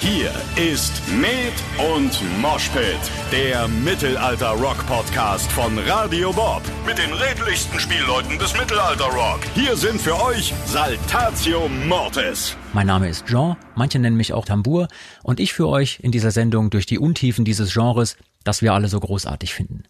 [0.00, 1.54] Hier ist Med
[1.94, 2.84] und Moshpit,
[3.32, 6.62] der Mittelalter-Rock-Podcast von Radio Bob.
[6.86, 9.40] Mit den redlichsten Spielleuten des Mittelalter-Rock.
[9.54, 12.56] Hier sind für euch Saltatio Mortis.
[12.74, 14.88] Mein Name ist Jean, manche nennen mich auch Tambour,
[15.22, 18.88] und ich führe euch in dieser Sendung durch die Untiefen dieses Genres, das wir alle
[18.88, 19.84] so großartig finden.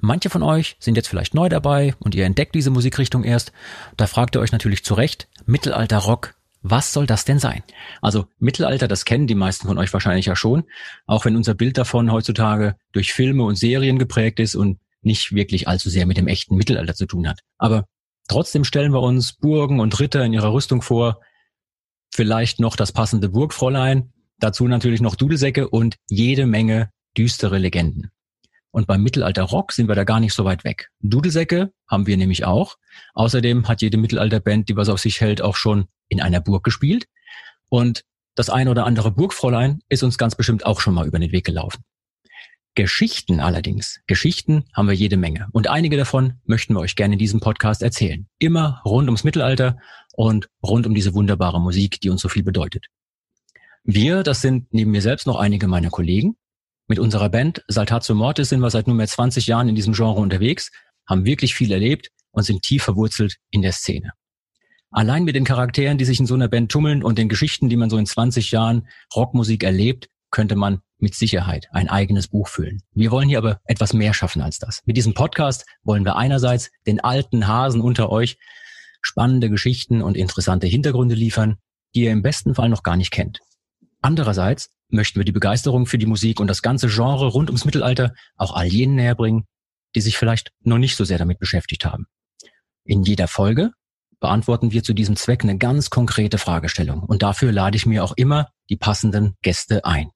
[0.00, 3.52] Manche von euch sind jetzt vielleicht neu dabei und ihr entdeckt diese Musikrichtung erst.
[3.96, 7.62] Da fragt ihr euch natürlich zu Recht, Mittelalter Rock, was soll das denn sein?
[8.02, 10.64] Also Mittelalter, das kennen die meisten von euch wahrscheinlich ja schon,
[11.06, 15.68] auch wenn unser Bild davon heutzutage durch Filme und Serien geprägt ist und nicht wirklich
[15.68, 17.40] allzu sehr mit dem echten Mittelalter zu tun hat.
[17.58, 17.84] Aber
[18.28, 21.20] trotzdem stellen wir uns Burgen und Ritter in ihrer Rüstung vor,
[22.12, 28.10] vielleicht noch das passende Burgfräulein, dazu natürlich noch Dudelsäcke und jede Menge düstere Legenden.
[28.70, 30.90] Und beim Mittelalter Rock sind wir da gar nicht so weit weg.
[31.00, 32.76] Dudelsäcke haben wir nämlich auch.
[33.14, 37.06] Außerdem hat jede Mittelalterband, die was auf sich hält, auch schon in einer Burg gespielt.
[37.68, 38.04] Und
[38.34, 41.44] das ein oder andere Burgfräulein ist uns ganz bestimmt auch schon mal über den Weg
[41.44, 41.82] gelaufen.
[42.74, 45.48] Geschichten allerdings, Geschichten haben wir jede Menge.
[45.50, 48.28] Und einige davon möchten wir euch gerne in diesem Podcast erzählen.
[48.38, 49.78] Immer rund ums Mittelalter
[50.12, 52.86] und rund um diese wunderbare Musik, die uns so viel bedeutet.
[53.82, 56.36] Wir, das sind neben mir selbst noch einige meiner Kollegen.
[56.90, 60.70] Mit unserer Band Saltatio Mortis sind wir seit nunmehr 20 Jahren in diesem Genre unterwegs,
[61.06, 64.12] haben wirklich viel erlebt und sind tief verwurzelt in der Szene.
[64.90, 67.76] Allein mit den Charakteren, die sich in so einer Band tummeln und den Geschichten, die
[67.76, 72.80] man so in 20 Jahren Rockmusik erlebt, könnte man mit Sicherheit ein eigenes Buch füllen.
[72.94, 74.80] Wir wollen hier aber etwas mehr schaffen als das.
[74.86, 78.38] Mit diesem Podcast wollen wir einerseits den alten Hasen unter euch
[79.02, 81.58] spannende Geschichten und interessante Hintergründe liefern,
[81.94, 83.40] die ihr im besten Fall noch gar nicht kennt.
[84.00, 88.14] Andererseits möchten wir die Begeisterung für die Musik und das ganze Genre rund ums Mittelalter
[88.36, 89.44] auch all jenen näher bringen,
[89.94, 92.06] die sich vielleicht noch nicht so sehr damit beschäftigt haben.
[92.84, 93.72] In jeder Folge
[94.20, 98.12] beantworten wir zu diesem Zweck eine ganz konkrete Fragestellung und dafür lade ich mir auch
[98.16, 100.10] immer die passenden Gäste ein.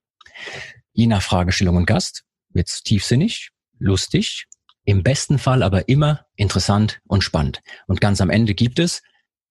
[0.93, 4.47] Je nach Fragestellung und Gast wird's tiefsinnig, lustig,
[4.85, 7.61] im besten Fall aber immer interessant und spannend.
[7.87, 9.03] Und ganz am Ende gibt es,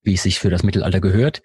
[0.04, 1.42] wie es sich für das Mittelalter gehört,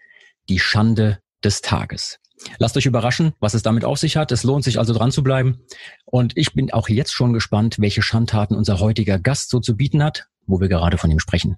[0.48, 2.18] die Schande des Tages.
[2.58, 4.30] Lasst euch überraschen, was es damit auf sich hat.
[4.32, 5.60] Es lohnt sich also dran zu bleiben.
[6.04, 10.02] Und ich bin auch jetzt schon gespannt, welche Schandtaten unser heutiger Gast so zu bieten
[10.02, 11.56] hat, wo wir gerade von ihm sprechen.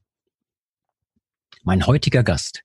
[1.65, 2.63] Mein heutiger Gast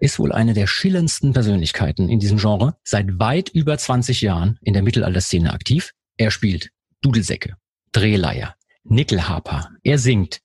[0.00, 4.72] ist wohl eine der schillerndsten Persönlichkeiten in diesem Genre, seit weit über 20 Jahren in
[4.72, 5.92] der Mittelalterszene aktiv.
[6.16, 6.70] Er spielt
[7.02, 7.56] Dudelsäcke,
[7.92, 10.40] Drehleier, Nickelharper, er singt.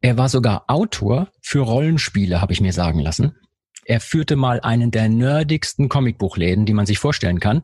[0.00, 3.36] Er war sogar Autor für Rollenspiele, habe ich mir sagen lassen.
[3.84, 7.62] Er führte mal einen der nerdigsten Comicbuchläden, die man sich vorstellen kann.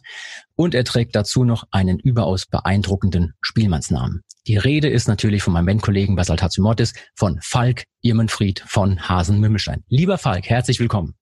[0.57, 4.23] Und er trägt dazu noch einen überaus beeindruckenden Spielmannsnamen.
[4.49, 9.85] Die Rede ist natürlich von meinem Bandkollegen Basaltatio Mortis von Falk Irmenfried von Hasen Mümmelstein.
[9.89, 11.15] Lieber Falk, herzlich willkommen.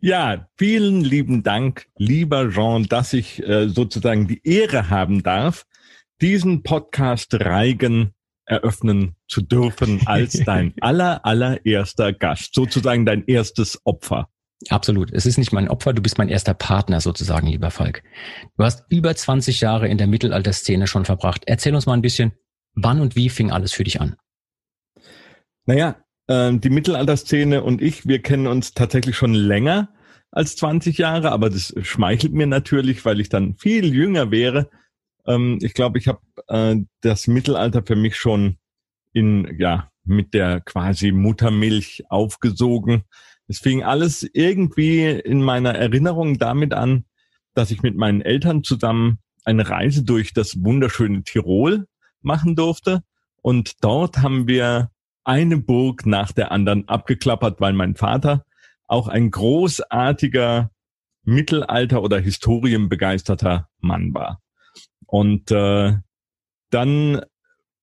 [0.00, 5.64] Ja, vielen lieben Dank, lieber Jean, dass ich äh, sozusagen die Ehre haben darf,
[6.20, 8.12] diesen Podcast Reigen
[8.46, 14.28] eröffnen zu dürfen als dein aller, allererster Gast, sozusagen dein erstes Opfer.
[14.70, 15.12] Absolut.
[15.12, 18.02] Es ist nicht mein Opfer, du bist mein erster Partner sozusagen, lieber Falk.
[18.56, 21.42] Du hast über 20 Jahre in der Mittelalterszene schon verbracht.
[21.46, 22.32] Erzähl uns mal ein bisschen,
[22.72, 24.16] wann und wie fing alles für dich an?
[25.66, 25.96] Naja,
[26.28, 29.90] äh, die Mittelalterszene und ich, wir kennen uns tatsächlich schon länger
[30.30, 34.70] als 20 Jahre, aber das schmeichelt mir natürlich, weil ich dann viel jünger wäre.
[35.26, 38.58] Ähm, ich glaube, ich habe äh, das Mittelalter für mich schon
[39.12, 43.02] in, ja, mit der quasi Muttermilch aufgesogen.
[43.48, 47.04] Es fing alles irgendwie in meiner Erinnerung damit an,
[47.54, 51.86] dass ich mit meinen Eltern zusammen eine Reise durch das wunderschöne Tirol
[52.20, 53.02] machen durfte.
[53.42, 54.90] Und dort haben wir
[55.24, 58.44] eine Burg nach der anderen abgeklappert, weil mein Vater
[58.86, 60.70] auch ein großartiger
[61.24, 64.40] Mittelalter- oder historienbegeisterter Mann war.
[65.06, 65.94] Und äh,
[66.70, 67.20] dann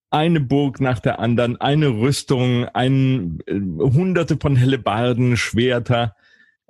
[0.10, 6.16] eine Burg nach der anderen, eine Rüstung, ein, äh, hunderte von Hellebarden, Schwerter,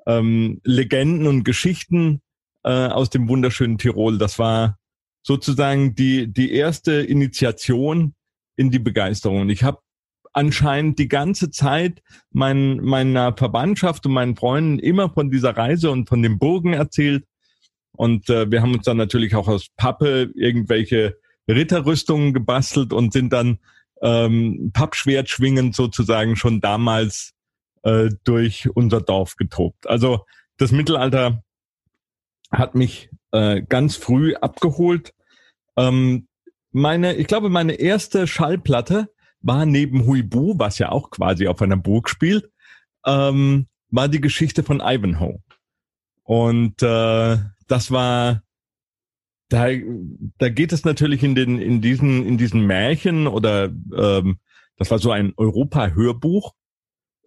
[0.05, 2.21] ähm, Legenden und Geschichten
[2.63, 4.17] äh, aus dem wunderschönen Tirol.
[4.17, 4.77] Das war
[5.23, 8.13] sozusagen die, die erste Initiation
[8.55, 9.41] in die Begeisterung.
[9.41, 9.79] Und ich habe
[10.33, 12.01] anscheinend die ganze Zeit
[12.31, 17.25] mein, meiner Verwandtschaft und meinen Freunden immer von dieser Reise und von den Burgen erzählt.
[17.95, 21.17] Und äh, wir haben uns dann natürlich auch aus Pappe irgendwelche
[21.47, 23.59] Ritterrüstungen gebastelt und sind dann
[24.01, 27.33] ähm, Pappschwert schwingend sozusagen schon damals
[27.83, 29.87] äh, durch unser Dorf getobt.
[29.87, 30.25] Also
[30.57, 31.43] das Mittelalter
[32.51, 35.13] hat mich äh, ganz früh abgeholt.
[35.77, 36.27] Ähm,
[36.71, 39.09] meine, ich glaube, meine erste Schallplatte
[39.41, 42.49] war neben Huibu, was ja auch quasi auf einer Burg spielt,
[43.05, 45.39] ähm, war die Geschichte von Ivanhoe.
[46.23, 47.37] Und äh,
[47.67, 48.43] das war,
[49.49, 49.67] da,
[50.37, 54.39] da geht es natürlich in den, in diesen, in diesen Märchen oder ähm,
[54.77, 56.53] das war so ein Europa-Hörbuch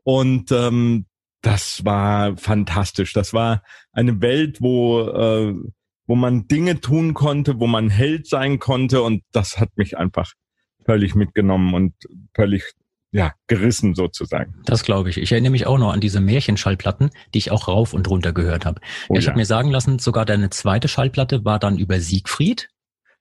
[0.03, 1.07] und ähm,
[1.43, 3.13] das war fantastisch.
[3.13, 3.63] Das war
[3.93, 5.55] eine Welt, wo äh,
[6.07, 10.33] wo man Dinge tun konnte, wo man Held sein konnte und das hat mich einfach
[10.85, 11.95] völlig mitgenommen und
[12.35, 12.73] völlig
[13.17, 14.55] ja, gerissen sozusagen.
[14.67, 15.17] Das glaube ich.
[15.17, 18.67] Ich erinnere mich auch noch an diese Märchenschallplatten, die ich auch rauf und runter gehört
[18.67, 18.81] habe.
[19.09, 19.31] Oh, ja, ich ja.
[19.31, 22.69] habe mir sagen lassen, sogar deine zweite Schallplatte war dann über Siegfried.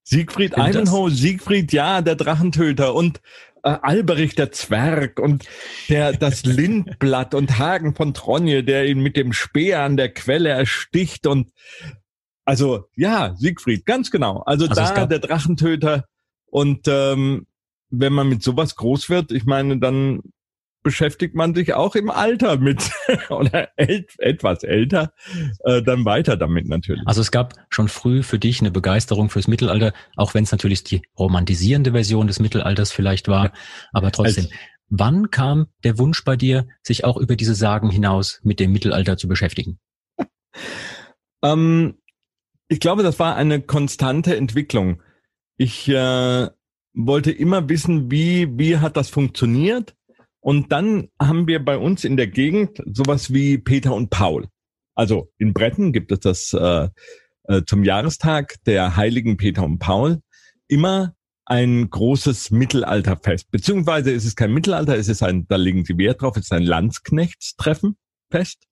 [0.04, 3.22] Siegfried Ivanhoe, Siegfried, ja, der Drachentöter und
[3.64, 5.46] äh, Alberich der Zwerg und
[5.88, 10.50] der das Lindblatt und Hagen von Tronje, der ihn mit dem Speer an der Quelle
[10.50, 11.52] ersticht und
[12.44, 14.44] also ja, Siegfried, ganz genau.
[14.46, 16.06] Also, also da der Drachentöter
[16.48, 17.48] und ähm,
[18.00, 20.22] wenn man mit sowas groß wird, ich meine, dann
[20.86, 22.92] beschäftigt man sich auch im Alter mit
[23.30, 25.14] oder ält, etwas älter,
[25.64, 27.02] äh, dann weiter damit natürlich.
[27.08, 30.84] Also es gab schon früh für dich eine Begeisterung fürs Mittelalter, auch wenn es natürlich
[30.84, 33.52] die romantisierende Version des Mittelalters vielleicht war,
[33.94, 34.46] aber trotzdem.
[34.46, 34.54] Als,
[34.90, 39.18] wann kam der Wunsch bei dir, sich auch über diese Sagen hinaus mit dem Mittelalter
[39.18, 39.80] zu beschäftigen?
[41.44, 41.98] ähm,
[42.68, 45.02] ich glaube, das war eine konstante Entwicklung.
[45.58, 46.48] Ich äh,
[46.96, 49.96] wollte immer wissen, wie, wie hat das funktioniert?
[50.40, 54.48] Und dann haben wir bei uns in der Gegend sowas wie Peter und Paul.
[54.94, 56.90] Also in Bretten gibt es das äh,
[57.48, 60.22] äh, zum Jahrestag der heiligen Peter und Paul
[60.68, 61.16] immer
[61.46, 63.52] ein großes Mittelalterfest.
[63.52, 66.54] Beziehungsweise ist es kein Mittelalter, es ist ein, da legen sie Wert drauf, es ist
[66.54, 67.98] ein Landsknechtstreffen,
[68.32, 68.64] Fest.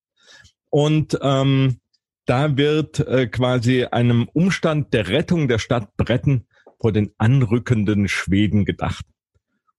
[0.69, 1.79] Und ähm,
[2.25, 6.47] da wird äh, quasi einem Umstand der Rettung der Stadt Bretten
[6.83, 9.05] vor den anrückenden Schweden gedacht.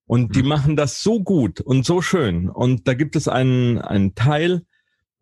[0.07, 0.49] Und die mhm.
[0.49, 2.49] machen das so gut und so schön.
[2.49, 4.63] Und da gibt es einen, einen Teil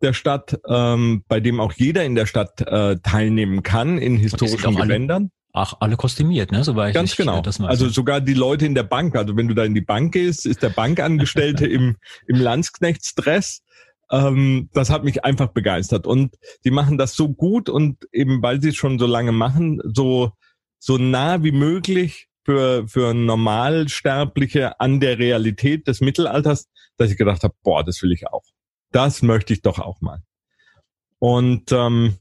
[0.01, 4.77] der Stadt, ähm, bei dem auch jeder in der Stadt äh, teilnehmen kann in historischen
[4.77, 5.33] Gewändern.
[5.53, 6.63] Ach, alle kostümiert, ne?
[6.63, 7.43] So war ich Ganz genau.
[7.67, 9.17] also sogar die Leute in der Bank.
[9.17, 11.97] Also wenn du da in die Bank gehst, ist der Bankangestellte im,
[12.29, 13.63] im Landsknechtsdress
[14.13, 16.07] ähm, das hat mich einfach begeistert.
[16.07, 19.81] Und die machen das so gut und eben weil sie es schon so lange machen,
[19.85, 20.33] so,
[20.83, 27.45] so nah wie möglich für, für Normalsterbliche an der Realität des Mittelalters, dass ich gedacht
[27.45, 28.43] habe, boah, das will ich auch.
[28.91, 30.25] Das möchte ich doch auch mal.
[31.21, 32.17] Und ähm,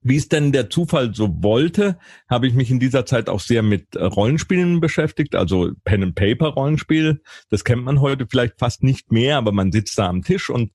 [0.00, 3.62] wie es denn der Zufall so wollte, habe ich mich in dieser Zeit auch sehr
[3.62, 7.20] mit Rollenspielen beschäftigt, also Pen and Paper Rollenspiel.
[7.50, 10.72] Das kennt man heute vielleicht fast nicht mehr, aber man sitzt da am Tisch und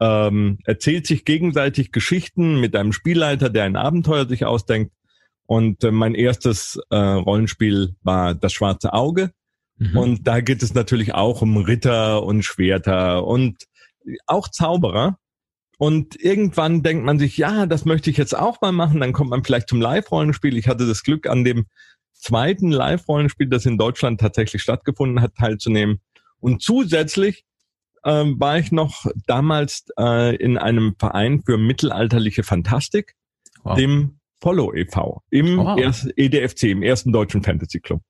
[0.00, 4.92] ähm, erzählt sich gegenseitig Geschichten mit einem Spielleiter, der ein Abenteuer sich ausdenkt.
[5.50, 9.32] Und äh, mein erstes äh, Rollenspiel war Das Schwarze Auge.
[9.78, 9.96] Mhm.
[9.96, 13.64] Und da geht es natürlich auch um Ritter und Schwerter und
[14.28, 15.18] auch Zauberer.
[15.76, 19.00] Und irgendwann denkt man sich, ja, das möchte ich jetzt auch mal machen.
[19.00, 20.56] Dann kommt man vielleicht zum Live-Rollenspiel.
[20.56, 21.66] Ich hatte das Glück, an dem
[22.12, 25.98] zweiten Live-Rollenspiel, das in Deutschland tatsächlich stattgefunden hat, teilzunehmen.
[26.38, 27.44] Und zusätzlich
[28.04, 33.16] ähm, war ich noch damals äh, in einem Verein für mittelalterliche Fantastik,
[33.64, 33.76] wow.
[33.76, 35.22] dem Follow e.V.
[35.30, 35.78] im wow.
[36.16, 38.00] EDFC, im ersten deutschen Fantasy Club.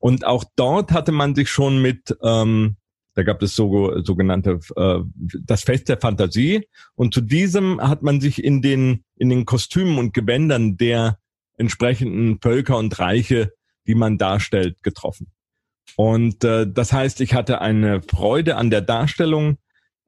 [0.00, 2.76] Und auch dort hatte man sich schon mit ähm,
[3.16, 4.98] da gab es so sogenannte äh,
[5.42, 9.98] das Fest der Fantasie und zu diesem hat man sich in den in den Kostümen
[9.98, 11.18] und Gewändern der
[11.56, 13.52] entsprechenden Völker und Reiche,
[13.86, 15.32] die man darstellt, getroffen.
[15.96, 19.56] Und äh, das heißt, ich hatte eine Freude an der Darstellung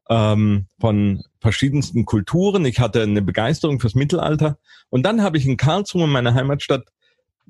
[0.09, 2.65] ähm, von verschiedensten Kulturen.
[2.65, 4.59] Ich hatte eine Begeisterung fürs Mittelalter.
[4.91, 6.87] Und dann habe ich in Karlsruhe, meiner Heimatstadt,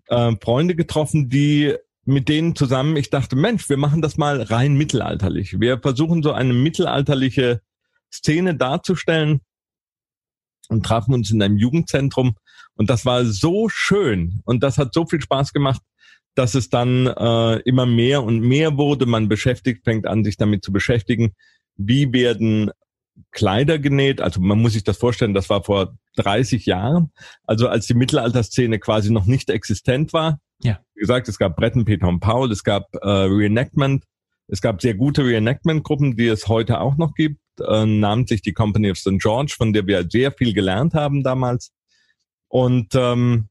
[0.08, 1.74] äh, Freunde getroffen, die
[2.04, 5.60] mit denen zusammen, ich dachte, Mensch, wir machen das mal rein mittelalterlich.
[5.60, 7.60] Wir versuchen so eine mittelalterliche
[8.10, 9.42] Szene darzustellen
[10.70, 12.36] und trafen uns in einem Jugendzentrum.
[12.76, 15.82] Und das war so schön und das hat so viel Spaß gemacht,
[16.34, 19.04] dass es dann äh, immer mehr und mehr wurde.
[19.04, 21.34] Man beschäftigt, fängt an, sich damit zu beschäftigen,
[21.78, 22.70] wie werden
[23.30, 24.20] Kleider genäht.
[24.20, 27.12] Also man muss sich das vorstellen, das war vor 30 Jahren,
[27.44, 30.40] also als die Mittelalterszene quasi noch nicht existent war.
[30.62, 30.80] Ja.
[30.94, 34.04] Wie gesagt, es gab Bretten, Peter und Paul, es gab äh, Reenactment,
[34.48, 38.90] es gab sehr gute Reenactment-Gruppen, die es heute auch noch gibt, äh, namentlich die Company
[38.90, 39.18] of St.
[39.18, 41.70] George, von der wir sehr viel gelernt haben damals.
[42.48, 43.48] Und ähm,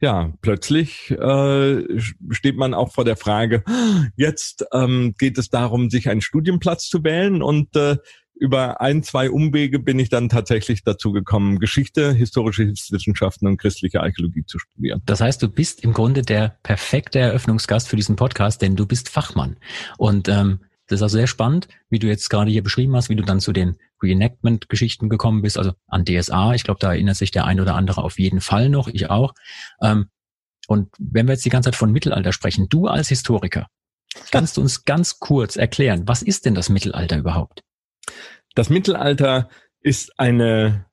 [0.00, 2.00] ja, plötzlich äh,
[2.30, 3.64] steht man auch vor der Frage,
[4.16, 7.96] jetzt ähm, geht es darum, sich einen Studienplatz zu wählen und äh,
[8.38, 14.02] über ein, zwei Umwege bin ich dann tatsächlich dazu gekommen, Geschichte, historische Hilfswissenschaften und christliche
[14.02, 15.00] Archäologie zu studieren.
[15.06, 19.08] Das heißt, du bist im Grunde der perfekte Eröffnungsgast für diesen Podcast, denn du bist
[19.08, 19.56] Fachmann.
[19.96, 23.16] Und ähm, das ist also sehr spannend, wie du jetzt gerade hier beschrieben hast, wie
[23.16, 26.54] du dann zu den Reenactment-Geschichten gekommen bist, also an DSA.
[26.54, 29.34] Ich glaube, da erinnert sich der ein oder andere auf jeden Fall noch, ich auch.
[29.80, 30.10] Ähm,
[30.68, 33.68] und wenn wir jetzt die ganze Zeit von Mittelalter sprechen, du als Historiker,
[34.30, 37.62] kannst du uns ganz kurz erklären, was ist denn das Mittelalter überhaupt?
[38.54, 39.48] Das Mittelalter
[39.80, 40.86] ist eine,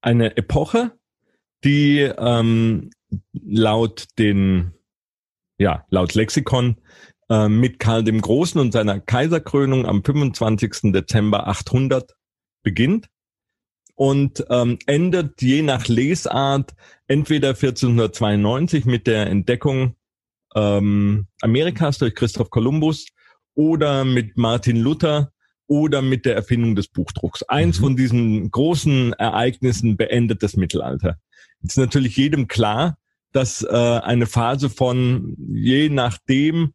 [0.00, 0.98] eine Epoche,
[1.64, 2.90] die ähm,
[3.32, 4.74] laut den,
[5.58, 6.76] ja, laut Lexikon
[7.28, 10.92] äh, mit Karl dem Großen und seiner Kaiserkrönung am 25.
[10.92, 12.14] Dezember 800
[12.62, 13.08] beginnt
[13.94, 16.74] und ähm, endet je nach Lesart
[17.08, 19.96] entweder 1492 mit der Entdeckung
[20.54, 23.06] ähm, Amerikas durch Christoph Kolumbus
[23.54, 25.32] oder mit Martin Luther
[25.66, 27.42] oder mit der Erfindung des Buchdrucks.
[27.44, 27.82] Eins mhm.
[27.82, 31.18] von diesen großen Ereignissen beendet das Mittelalter.
[31.60, 32.98] Jetzt ist natürlich jedem klar,
[33.32, 36.72] dass äh, eine Phase von je nachdem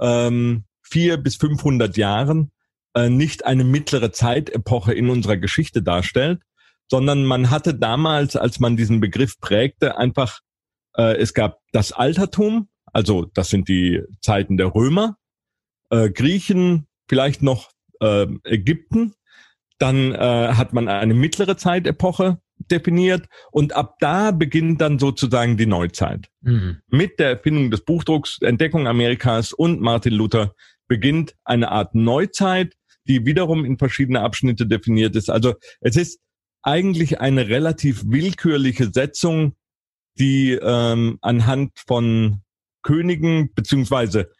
[0.00, 2.50] ähm, vier bis 500 Jahren
[2.94, 6.42] äh, nicht eine mittlere Zeitepoche in unserer Geschichte darstellt,
[6.90, 10.40] sondern man hatte damals, als man diesen Begriff prägte, einfach,
[10.96, 15.16] äh, es gab das Altertum, also das sind die Zeiten der Römer,
[15.88, 17.70] äh, Griechen, vielleicht noch
[18.00, 19.14] äh, Ägypten,
[19.78, 25.66] dann äh, hat man eine mittlere Zeitepoche definiert und ab da beginnt dann sozusagen die
[25.66, 26.28] Neuzeit.
[26.42, 26.78] Mhm.
[26.88, 30.54] Mit der Erfindung des Buchdrucks, Entdeckung Amerikas und Martin Luther
[30.88, 32.74] beginnt eine Art Neuzeit,
[33.06, 35.30] die wiederum in verschiedene Abschnitte definiert ist.
[35.30, 36.20] Also es ist
[36.62, 39.54] eigentlich eine relativ willkürliche Setzung,
[40.18, 42.42] die ähm, anhand von
[42.82, 44.30] Königen, beziehungsweise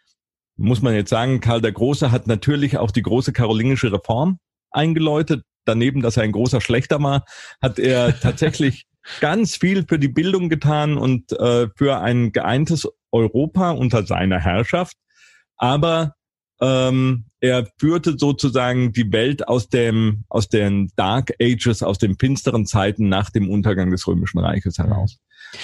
[0.57, 4.39] muss man jetzt sagen, Karl der Große hat natürlich auch die große karolingische Reform
[4.71, 5.45] eingeläutet.
[5.65, 7.25] Daneben, dass er ein großer Schlechter war,
[7.61, 8.87] hat er tatsächlich
[9.21, 14.97] ganz viel für die Bildung getan und äh, für ein geeintes Europa unter seiner Herrschaft.
[15.57, 16.15] Aber
[16.61, 22.67] ähm, er führte sozusagen die Welt aus dem aus den Dark Ages, aus den finsteren
[22.67, 25.19] Zeiten nach dem Untergang des Römischen Reiches heraus.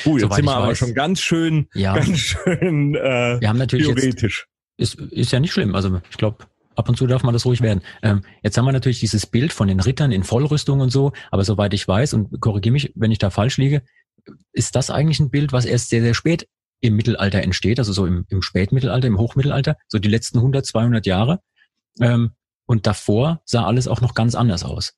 [0.05, 3.49] Uh, jetzt Soweit sind wir aber weiß, schon ganz schön, ja, ganz schön äh, wir
[3.49, 4.49] haben natürlich theoretisch.
[4.76, 5.75] Jetzt, ist, ist ja nicht schlimm.
[5.75, 6.45] Also ich glaube,
[6.78, 7.82] ab und zu darf man das ruhig werden.
[8.02, 11.44] Ähm, jetzt haben wir natürlich dieses Bild von den Rittern in Vollrüstung und so, aber
[11.44, 13.82] soweit ich weiß, und korrigiere mich, wenn ich da falsch liege,
[14.52, 16.49] ist das eigentlich ein Bild, was erst sehr, sehr spät
[16.80, 21.06] im Mittelalter entsteht, also so im, im Spätmittelalter, im Hochmittelalter, so die letzten 100, 200
[21.06, 21.40] Jahre.
[22.00, 22.32] Ähm,
[22.66, 24.94] und davor sah alles auch noch ganz anders aus.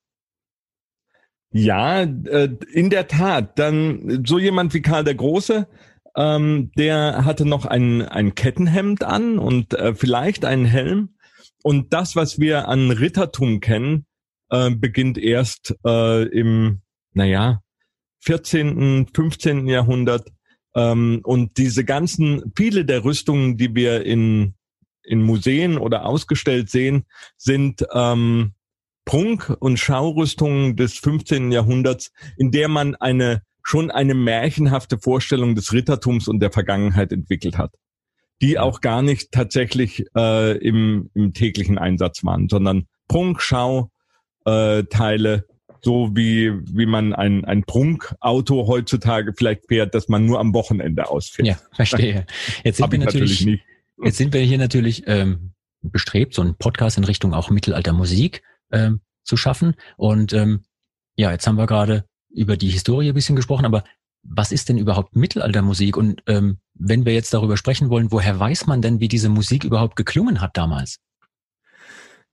[1.51, 3.57] Ja, äh, in der Tat.
[3.57, 5.67] Dann so jemand wie Karl der Große,
[6.15, 11.09] ähm, der hatte noch ein, ein Kettenhemd an und äh, vielleicht einen Helm.
[11.63, 14.05] Und das, was wir an Rittertum kennen,
[14.49, 16.81] äh, beginnt erst äh, im,
[17.13, 17.61] naja,
[18.21, 19.67] 14., 15.
[19.67, 20.29] Jahrhundert
[20.75, 24.55] ähm, und diese ganzen, viele der Rüstungen, die wir in,
[25.03, 27.05] in Museen oder ausgestellt sehen,
[27.37, 28.53] sind ähm,
[29.05, 31.51] Prunk- und Schaurüstungen des 15.
[31.51, 37.57] Jahrhunderts, in der man eine schon eine märchenhafte Vorstellung des Rittertums und der Vergangenheit entwickelt
[37.57, 37.75] hat,
[38.41, 43.91] die auch gar nicht tatsächlich äh, im, im täglichen Einsatz waren, sondern Prunk, Schau,
[44.45, 45.45] äh, Teile,
[45.81, 51.09] so wie, wie man ein, ein Prunkauto heutzutage vielleicht fährt, dass man nur am Wochenende
[51.09, 51.47] ausfährt.
[51.47, 52.25] Ja, verstehe.
[52.63, 53.61] Jetzt sind wir natürlich, natürlich
[54.03, 59.01] jetzt sind wir hier natürlich ähm, bestrebt, so einen Podcast in Richtung auch Mittelaltermusik ähm,
[59.23, 59.75] zu schaffen.
[59.97, 60.63] Und ähm,
[61.15, 63.83] ja, jetzt haben wir gerade über die Historie ein bisschen gesprochen, aber
[64.23, 65.97] was ist denn überhaupt Mittelaltermusik?
[65.97, 69.63] Und ähm, wenn wir jetzt darüber sprechen wollen, woher weiß man denn, wie diese Musik
[69.63, 70.99] überhaupt geklungen hat damals?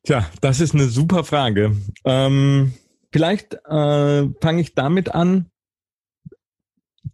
[0.05, 1.77] Tja, das ist eine super Frage.
[2.05, 2.75] Ähm,
[3.13, 5.51] vielleicht äh, fange ich damit an,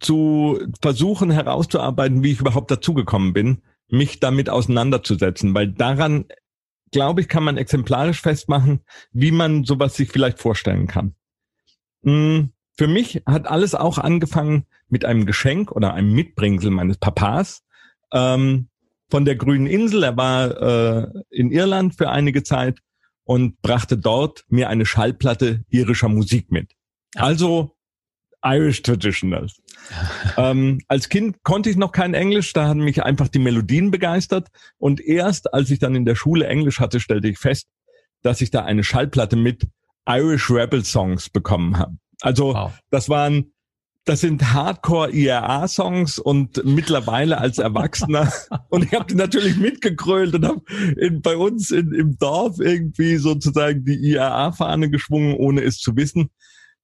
[0.01, 6.27] zu versuchen herauszuarbeiten, wie ich überhaupt dazugekommen bin, mich damit auseinanderzusetzen, weil daran,
[6.91, 8.81] glaube ich, kann man exemplarisch festmachen,
[9.13, 11.15] wie man sowas sich vielleicht vorstellen kann.
[12.03, 17.63] Hm, für mich hat alles auch angefangen mit einem Geschenk oder einem Mitbringsel meines Papas
[18.13, 18.69] ähm,
[19.11, 20.03] von der Grünen Insel.
[20.03, 22.81] Er war äh, in Irland für einige Zeit
[23.25, 26.73] und brachte dort mir eine Schallplatte irischer Musik mit.
[27.15, 27.77] Also
[28.45, 29.63] Irish Traditionals.
[30.37, 34.49] ähm, als Kind konnte ich noch kein Englisch, da hatten mich einfach die Melodien begeistert.
[34.79, 37.69] Und erst als ich dann in der Schule Englisch hatte, stellte ich fest,
[38.23, 39.67] dass ich da eine Schallplatte mit
[40.07, 41.97] Irish Rebel Songs bekommen habe.
[42.25, 42.73] Also wow.
[42.91, 43.53] das waren
[44.07, 48.31] das sind Hardcore-IRA-Songs und mittlerweile als Erwachsener.
[48.69, 50.63] und ich habe die natürlich mitgekrölt und habe
[51.23, 56.29] bei uns in, im Dorf irgendwie sozusagen die IRA-Fahne geschwungen, ohne es zu wissen.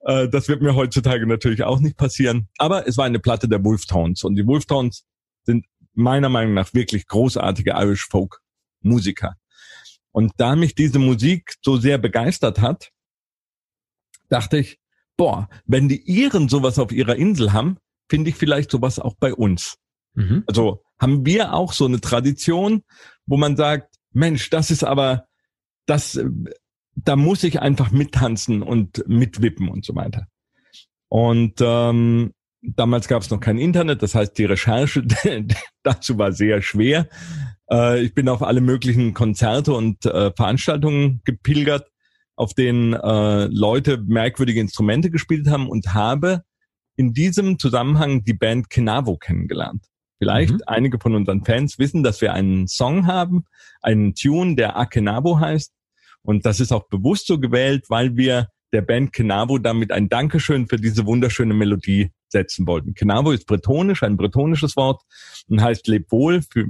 [0.00, 2.48] Äh, das wird mir heutzutage natürlich auch nicht passieren.
[2.56, 4.24] Aber es war eine Platte der Wolftones.
[4.24, 5.04] Und die Wolftones
[5.44, 8.40] sind meiner Meinung nach wirklich großartige Irish Folk
[8.80, 9.36] Musiker.
[10.12, 12.90] Und da mich diese Musik so sehr begeistert hat,
[14.30, 14.78] dachte ich,
[15.20, 17.76] boah, wenn die Iren sowas auf ihrer Insel haben,
[18.08, 19.76] finde ich vielleicht sowas auch bei uns.
[20.14, 20.44] Mhm.
[20.46, 22.84] Also haben wir auch so eine Tradition,
[23.26, 25.26] wo man sagt, Mensch, das ist aber,
[25.84, 26.18] das,
[26.94, 30.26] da muss ich einfach mittanzen und mitwippen und so weiter.
[31.08, 35.06] Und ähm, damals gab es noch kein Internet, das heißt, die Recherche
[35.82, 37.10] dazu war sehr schwer.
[37.70, 41.90] Äh, ich bin auf alle möglichen Konzerte und äh, Veranstaltungen gepilgert,
[42.40, 46.42] auf denen äh, Leute merkwürdige Instrumente gespielt haben und habe
[46.96, 49.84] in diesem Zusammenhang die Band Kenavo kennengelernt.
[50.18, 50.62] Vielleicht mhm.
[50.66, 53.44] einige von unseren Fans wissen, dass wir einen Song haben,
[53.82, 55.70] einen Tune, der Akenabo heißt.
[56.22, 60.66] Und das ist auch bewusst so gewählt, weil wir der Band Kenavo damit ein Dankeschön
[60.66, 62.94] für diese wunderschöne Melodie setzen wollten.
[62.94, 65.02] Kenavo ist bretonisch, ein bretonisches Wort
[65.48, 66.66] und heißt leb wohl für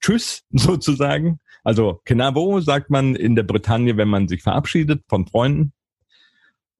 [0.00, 1.38] Tschüss sozusagen.
[1.64, 5.72] Also Kenavo sagt man in der Bretagne, wenn man sich verabschiedet von Freunden.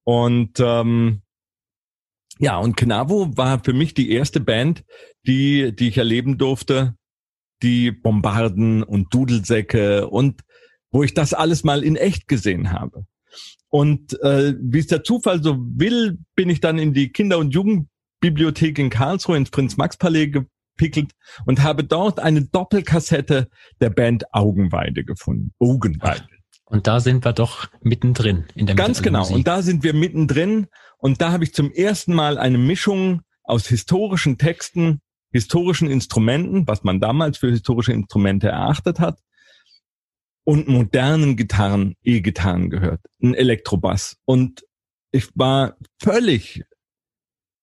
[0.04, 1.22] Und ähm,
[2.38, 4.84] ja, und Kenavo war für mich die erste Band,
[5.26, 6.94] die, die ich erleben durfte,
[7.62, 10.42] die Bombarden und Dudelsäcke und
[10.90, 13.06] wo ich das alles mal in echt gesehen habe.
[13.68, 17.54] Und äh, wie es der Zufall so will, bin ich dann in die Kinder- und
[17.54, 20.44] Jugendbibliothek in Karlsruhe ins Prinz-Max-Palais
[20.76, 21.12] gepickelt
[21.46, 23.48] und habe dort eine Doppelkassette
[23.80, 25.52] der Band Augenweide gefunden.
[25.58, 26.26] Augenweide.
[26.66, 29.20] Und da sind wir doch mittendrin in der Ganz genau.
[29.20, 29.36] Musik.
[29.36, 30.66] Und da sind wir mittendrin.
[30.98, 35.00] Und da habe ich zum ersten Mal eine Mischung aus historischen Texten,
[35.30, 39.20] historischen Instrumenten, was man damals für historische Instrumente erachtet hat,
[40.46, 44.16] und modernen Gitarren, E-Gitarren gehört, ein Elektrobass.
[44.24, 44.64] Und
[45.10, 46.64] ich war völlig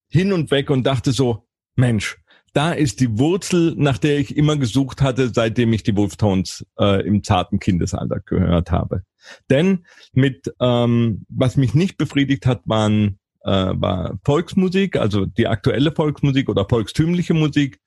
[0.09, 2.20] hin und weg und dachte so, Mensch,
[2.53, 7.05] da ist die Wurzel, nach der ich immer gesucht hatte, seitdem ich die Wolftones äh,
[7.05, 9.03] im zarten Kindesalter gehört habe.
[9.49, 15.91] Denn mit, ähm, was mich nicht befriedigt hat, waren äh, war Volksmusik, also die aktuelle
[15.91, 17.79] Volksmusik oder volkstümliche Musik,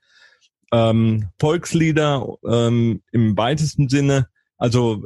[0.73, 4.29] ähm, Volkslieder ähm, im weitesten Sinne.
[4.57, 5.05] Also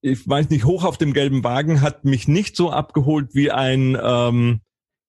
[0.00, 3.96] ich weiß nicht, hoch auf dem gelben Wagen hat mich nicht so abgeholt wie ein
[4.00, 4.60] ähm,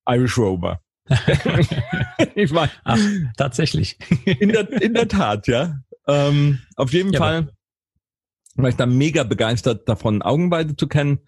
[0.08, 0.82] Irish Rover.
[2.36, 3.00] ich meine, Ach,
[3.38, 3.98] tatsächlich.
[4.26, 5.80] in, der, in der Tat, ja.
[6.08, 7.54] Ähm, auf jeden ja, Fall
[8.56, 11.20] war ich da mega begeistert davon, Augenweide zu kennen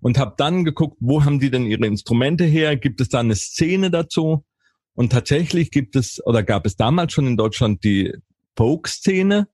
[0.00, 2.76] und habe dann geguckt, wo haben die denn ihre Instrumente her?
[2.76, 4.44] Gibt es da eine Szene dazu?
[4.94, 8.14] Und tatsächlich gibt es oder gab es damals schon in Deutschland die
[8.56, 9.48] Folk-Szene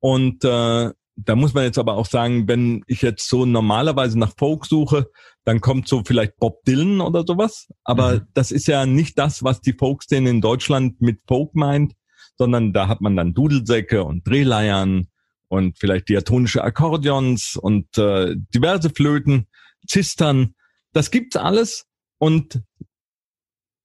[0.00, 4.32] und äh, da muss man jetzt aber auch sagen, wenn ich jetzt so normalerweise nach
[4.36, 5.06] Folk suche,
[5.44, 7.68] dann kommt so vielleicht Bob Dylan oder sowas.
[7.84, 8.20] Aber mhm.
[8.34, 11.94] das ist ja nicht das, was die Folk-Szene in Deutschland mit Folk meint,
[12.36, 15.08] sondern da hat man dann Dudelsäcke und Drehleiern
[15.48, 19.46] und vielleicht diatonische Akkordeons und äh, diverse Flöten,
[19.86, 20.54] Zistern.
[20.92, 21.86] Das gibt's alles
[22.18, 22.62] und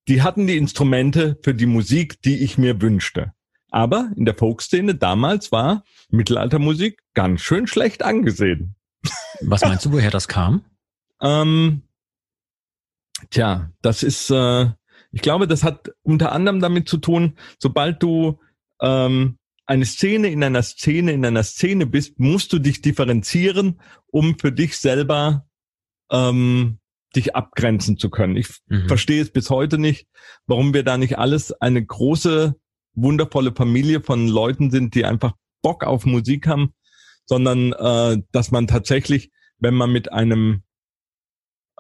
[0.08, 3.34] die hatten die Instrumente für die Musik, die ich mir wünschte.
[3.71, 8.75] Aber in der Folkszene damals war Mittelaltermusik ganz schön schlecht angesehen.
[9.41, 10.63] Was meinst du, woher das kam?
[11.21, 11.84] ähm,
[13.29, 14.67] tja, das ist, äh,
[15.12, 18.39] ich glaube, das hat unter anderem damit zu tun, sobald du
[18.82, 24.38] ähm, eine Szene in einer Szene in einer Szene bist, musst du dich differenzieren, um
[24.39, 25.45] für dich selber
[26.12, 26.79] ähm,
[27.15, 28.36] dich abgrenzen zu können.
[28.36, 28.88] Ich mhm.
[28.88, 30.08] verstehe es bis heute nicht,
[30.47, 32.55] warum wir da nicht alles eine große
[32.93, 36.73] wundervolle Familie von Leuten sind, die einfach Bock auf Musik haben,
[37.25, 40.63] sondern äh, dass man tatsächlich, wenn man mit einem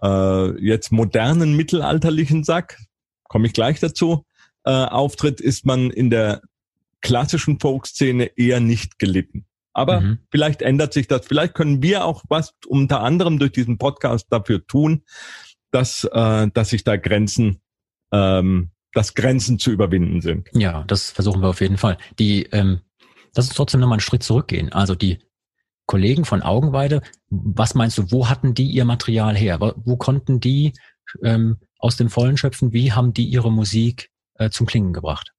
[0.01, 2.77] äh, jetzt modernen mittelalterlichen Sack,
[3.23, 4.25] komme ich gleich dazu,
[4.65, 6.41] äh, auftritt, ist man in der
[7.01, 9.45] klassischen Folkszene eher nicht gelitten.
[9.73, 10.19] Aber mhm.
[10.31, 11.25] vielleicht ändert sich das.
[11.25, 15.03] Vielleicht können wir auch was unter anderem durch diesen Podcast dafür tun,
[15.71, 17.61] dass, äh, dass sich da Grenzen
[18.11, 20.49] ähm, dass Grenzen zu überwinden sind.
[20.53, 21.97] Ja, das versuchen wir auf jeden Fall.
[22.17, 22.81] Die, ähm,
[23.35, 24.71] lass uns trotzdem nochmal einen Schritt zurückgehen.
[24.71, 25.19] Also die
[25.85, 29.59] Kollegen von Augenweide, was meinst du, wo hatten die ihr Material her?
[29.59, 30.73] Wo konnten die
[31.23, 32.73] ähm, aus dem Vollen schöpfen?
[32.73, 35.33] Wie haben die ihre Musik äh, zum Klingen gebracht?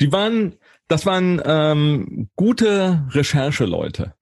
[0.00, 0.54] Die waren,
[0.86, 4.14] das waren ähm, gute Rechercheleute.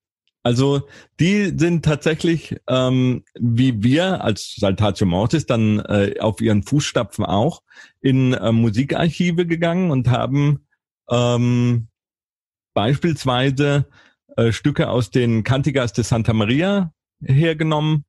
[0.47, 0.87] Also
[1.19, 7.65] die sind tatsächlich, ähm, wie wir als Saltatio Mortis, dann äh, auf ihren Fußstapfen auch
[8.01, 10.61] in äh, Musikarchive gegangen und haben
[11.11, 11.89] ähm,
[12.75, 13.89] beispielsweise
[14.37, 16.93] äh, Stücke aus den Cantigas de Santa Maria
[17.25, 18.05] hergenommen.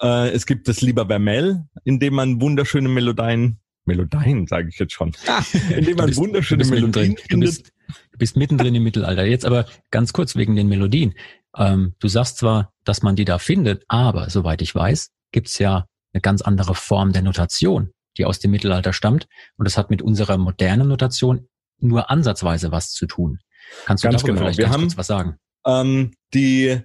[0.00, 4.92] Äh, es gibt das Lieber Vermel, in dem man wunderschöne Melodien, Melodien sage ich jetzt
[4.92, 5.16] schon,
[5.76, 7.72] in dem man bist, wunderschöne Melodien findet.
[8.12, 9.24] Du bist mittendrin im Mittelalter.
[9.24, 11.14] Jetzt aber ganz kurz wegen den Melodien.
[11.56, 15.86] Ähm, du sagst zwar, dass man die da findet, aber soweit ich weiß, gibt's ja
[16.12, 19.26] eine ganz andere Form der Notation, die aus dem Mittelalter stammt.
[19.56, 23.38] Und das hat mit unserer modernen Notation nur ansatzweise was zu tun.
[23.86, 24.44] Kannst du Ganz darüber genau.
[24.46, 25.36] vielleicht Wir ganz haben- kurz was sagen?
[25.64, 26.80] Ähm, die,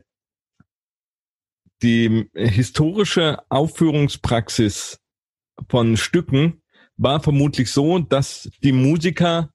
[1.84, 4.99] die historische Aufführungspraxis
[5.69, 6.62] von Stücken
[6.97, 9.51] war vermutlich so, dass die Musiker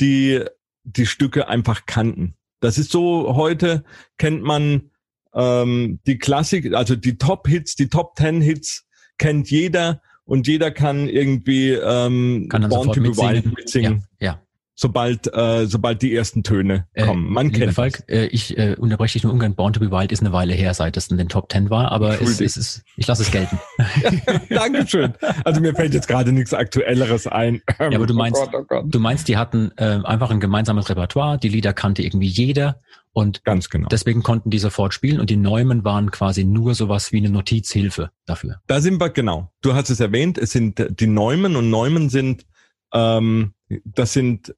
[0.00, 0.44] die,
[0.84, 2.34] die Stücke einfach kannten.
[2.60, 3.84] Das ist so, heute
[4.16, 4.90] kennt man
[5.34, 8.86] ähm, die Klassik, also die Top-Hits, die Top-Ten-Hits
[9.18, 13.54] kennt jeder und jeder kann irgendwie ähm, Kann sofort to be Wild mitsingen.
[13.54, 14.42] mitsingen, Ja, ja.
[14.80, 17.28] Sobald, äh, sobald die ersten Töne Äh, kommen.
[17.32, 19.56] Man lieber kennt Falk, äh, ich äh, unterbreche dich nur ungern.
[19.56, 21.90] Born to be Wild ist eine Weile her, seit es in den Top Ten war,
[21.90, 23.58] aber es, es ist, ich lasse es gelten.
[24.50, 25.14] Dankeschön.
[25.44, 27.60] Also mir fällt jetzt gerade nichts Aktuelleres ein.
[27.80, 28.84] Ja, aber du Oh meinst, Gott, oh Gott.
[28.86, 32.78] du meinst, die hatten äh, einfach ein gemeinsames Repertoire, die Lieder kannte irgendwie jeder
[33.12, 33.88] und Ganz genau.
[33.88, 38.10] deswegen konnten die sofort spielen und die Neumen waren quasi nur sowas wie eine Notizhilfe
[38.26, 38.60] dafür.
[38.68, 39.50] Da sind wir genau.
[39.60, 40.38] Du hast es erwähnt.
[40.38, 42.46] Es sind die Neumen und Neumen sind,
[42.94, 44.54] ähm, das sind,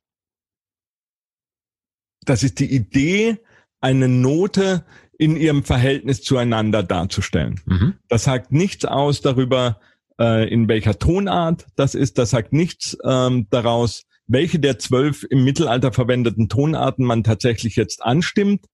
[2.24, 3.38] das ist die Idee,
[3.80, 4.84] eine Note
[5.18, 7.60] in ihrem Verhältnis zueinander darzustellen.
[7.66, 7.94] Mhm.
[8.08, 9.80] Das sagt nichts aus darüber,
[10.18, 12.18] äh, in welcher Tonart das ist.
[12.18, 18.02] Das sagt nichts ähm, daraus, welche der zwölf im Mittelalter verwendeten Tonarten man tatsächlich jetzt
[18.02, 18.66] anstimmt.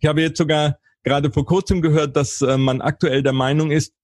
[0.00, 3.94] Ich habe jetzt sogar gerade vor kurzem gehört, dass äh, man aktuell der Meinung ist,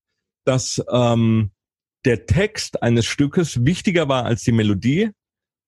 [0.44, 1.50] dass ähm,
[2.04, 5.10] der Text eines Stückes wichtiger war als die Melodie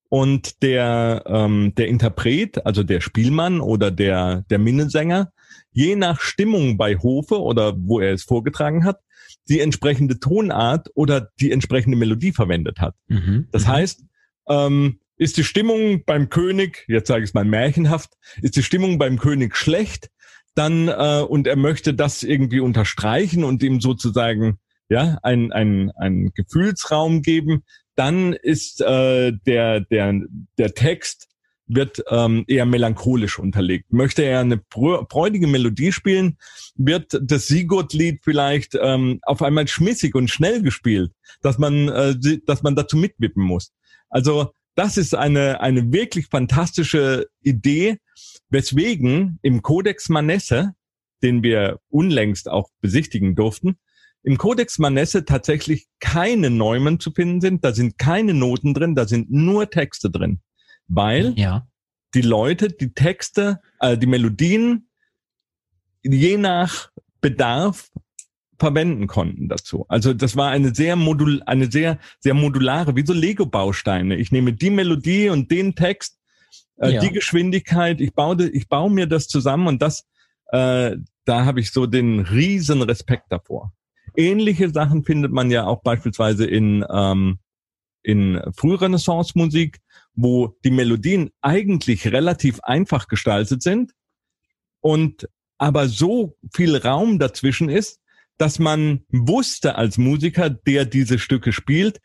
[0.08, 5.32] und der ähm, der Interpret, also der Spielmann oder der der Minnesänger,
[5.72, 9.00] je nach Stimmung bei Hofe oder wo er es vorgetragen hat,
[9.48, 12.94] die entsprechende Tonart oder die entsprechende Melodie verwendet hat.
[13.08, 13.48] Mhm.
[13.52, 13.68] Das mhm.
[13.68, 14.04] heißt,
[14.48, 18.98] ähm, ist die Stimmung beim König, jetzt sage ich es mal märchenhaft, ist die Stimmung
[18.98, 20.10] beim König schlecht,
[20.54, 26.32] dann äh, und er möchte das irgendwie unterstreichen und ihm sozusagen ja ein ein ein
[26.34, 27.64] Gefühlsraum geben,
[27.96, 30.20] dann ist äh, der der
[30.58, 31.28] der Text
[31.68, 33.92] wird ähm, eher melancholisch unterlegt.
[33.92, 36.38] Möchte er eine freu- freudige Melodie spielen,
[36.76, 41.10] wird das Sigurd-Lied vielleicht ähm, auf einmal schmissig und schnell gespielt,
[41.42, 42.14] dass man, äh,
[42.46, 43.72] dass man dazu mitwippen muss.
[44.08, 47.98] Also das ist eine, eine wirklich fantastische Idee,
[48.48, 50.74] weswegen im Codex Manesse,
[51.22, 53.76] den wir unlängst auch besichtigen durften,
[54.26, 59.06] im Codex Manesse tatsächlich keine Neumen zu finden sind, da sind keine Noten drin, da
[59.06, 60.40] sind nur Texte drin.
[60.88, 61.68] Weil Ja.
[62.12, 64.88] die Leute die Texte, äh, die Melodien
[66.02, 67.88] je nach Bedarf
[68.58, 69.86] verwenden konnten dazu.
[69.88, 74.16] Also das war eine sehr modul, eine sehr sehr modulare, wie so Lego-Bausteine.
[74.16, 76.18] Ich nehme die Melodie und den Text,
[76.78, 77.00] äh, Ja.
[77.00, 78.00] die Geschwindigkeit.
[78.00, 80.04] Ich baue, ich baue mir das zusammen und das,
[80.52, 83.72] äh, da habe ich so den riesen Respekt davor.
[84.16, 87.38] Ähnliche Sachen findet man ja auch beispielsweise in ähm,
[88.02, 89.80] in Frührenaissance-Musik,
[90.14, 93.92] wo die Melodien eigentlich relativ einfach gestaltet sind
[94.80, 98.00] und aber so viel Raum dazwischen ist,
[98.38, 102.00] dass man wusste als Musiker, der diese Stücke spielt,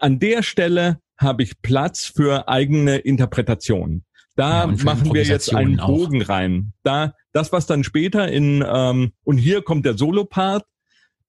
[0.00, 4.04] an der Stelle habe ich Platz für eigene Interpretationen.
[4.34, 5.86] Da Ja, machen wir jetzt einen Improvisationen auch.
[5.86, 6.72] Bogen rein.
[6.82, 10.64] Da das, was dann später in ähm, und hier kommt der Solopart,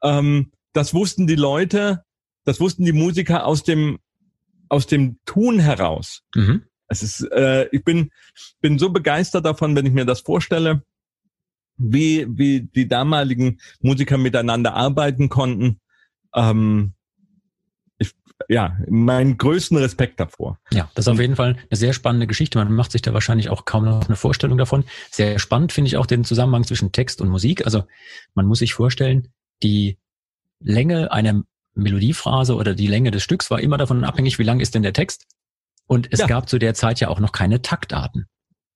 [0.04, 2.04] ähm, das wussten die Leute,
[2.46, 4.00] das wussten die Musiker aus dem
[4.70, 6.24] aus dem Tun heraus.
[6.36, 6.64] Mhm.
[6.88, 8.12] Es ist, äh, ich bin,
[8.60, 10.84] bin so begeistert davon, wenn ich mir das vorstelle,
[11.78, 15.80] wie, wie die damaligen Musiker miteinander arbeiten konnten.
[16.36, 16.94] Ähm,
[17.98, 18.14] ich,
[18.48, 20.60] ja, meinen größten Respekt davor.
[20.72, 22.58] Ja, das ist auf jeden Fall eine sehr spannende Geschichte.
[22.58, 24.86] Man macht sich da wahrscheinlich auch kaum noch eine Vorstellung davon.
[25.12, 27.66] Sehr spannend finde ich auch den Zusammenhang zwischen Text und Musik.
[27.66, 27.84] Also
[28.34, 29.30] man muss sich vorstellen,
[29.62, 29.98] die
[30.60, 31.44] Länge einer
[31.76, 34.94] Melodiephrase oder die Länge des Stücks war immer davon abhängig, wie lang ist denn der
[34.94, 35.26] Text.
[35.88, 36.28] Und es Ja.
[36.28, 38.28] gab zu der Zeit ja auch noch keine Taktarten.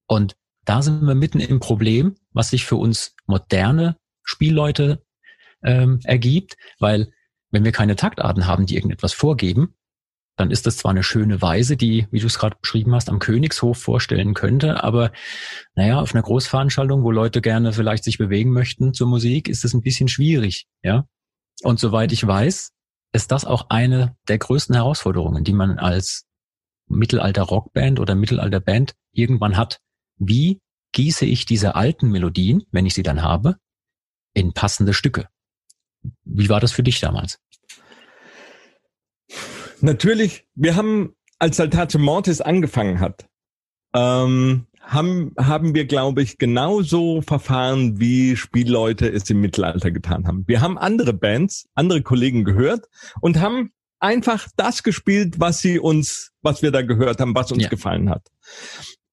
[0.08, 0.36] Und
[0.66, 5.04] da sind wir mitten im Problem, was sich für uns moderne Spielleute
[5.64, 7.12] ähm, ergibt, weil
[7.50, 9.76] wenn wir keine Taktarten haben, die irgendetwas vorgeben,
[10.38, 13.20] dann ist das zwar eine schöne Weise, die, wie du es gerade beschrieben hast, am
[13.20, 15.12] Königshof vorstellen könnte, aber
[15.76, 19.74] naja, auf einer Großveranstaltung, wo Leute gerne vielleicht sich bewegen möchten zur Musik, ist es
[19.74, 21.06] ein bisschen schwierig, ja.
[21.64, 22.72] Und soweit ich weiß,
[23.14, 26.26] ist das auch eine der größten Herausforderungen, die man als
[26.88, 29.80] Mittelalter-Rockband oder Mittelalter-Band irgendwann hat.
[30.18, 33.58] Wie gieße ich diese alten Melodien, wenn ich sie dann habe,
[34.34, 35.28] in passende Stücke?
[36.24, 37.40] Wie war das für dich damals?
[39.82, 43.28] Natürlich, wir haben, als Saltatio Mortis angefangen hat,
[43.94, 50.48] ähm, haben, haben wir, glaube ich, genauso verfahren, wie Spielleute es im Mittelalter getan haben.
[50.48, 52.88] Wir haben andere Bands, andere Kollegen gehört
[53.22, 57.64] und haben einfach das gespielt, was sie uns, was wir da gehört haben, was uns
[57.64, 57.70] ja.
[57.70, 58.28] gefallen hat.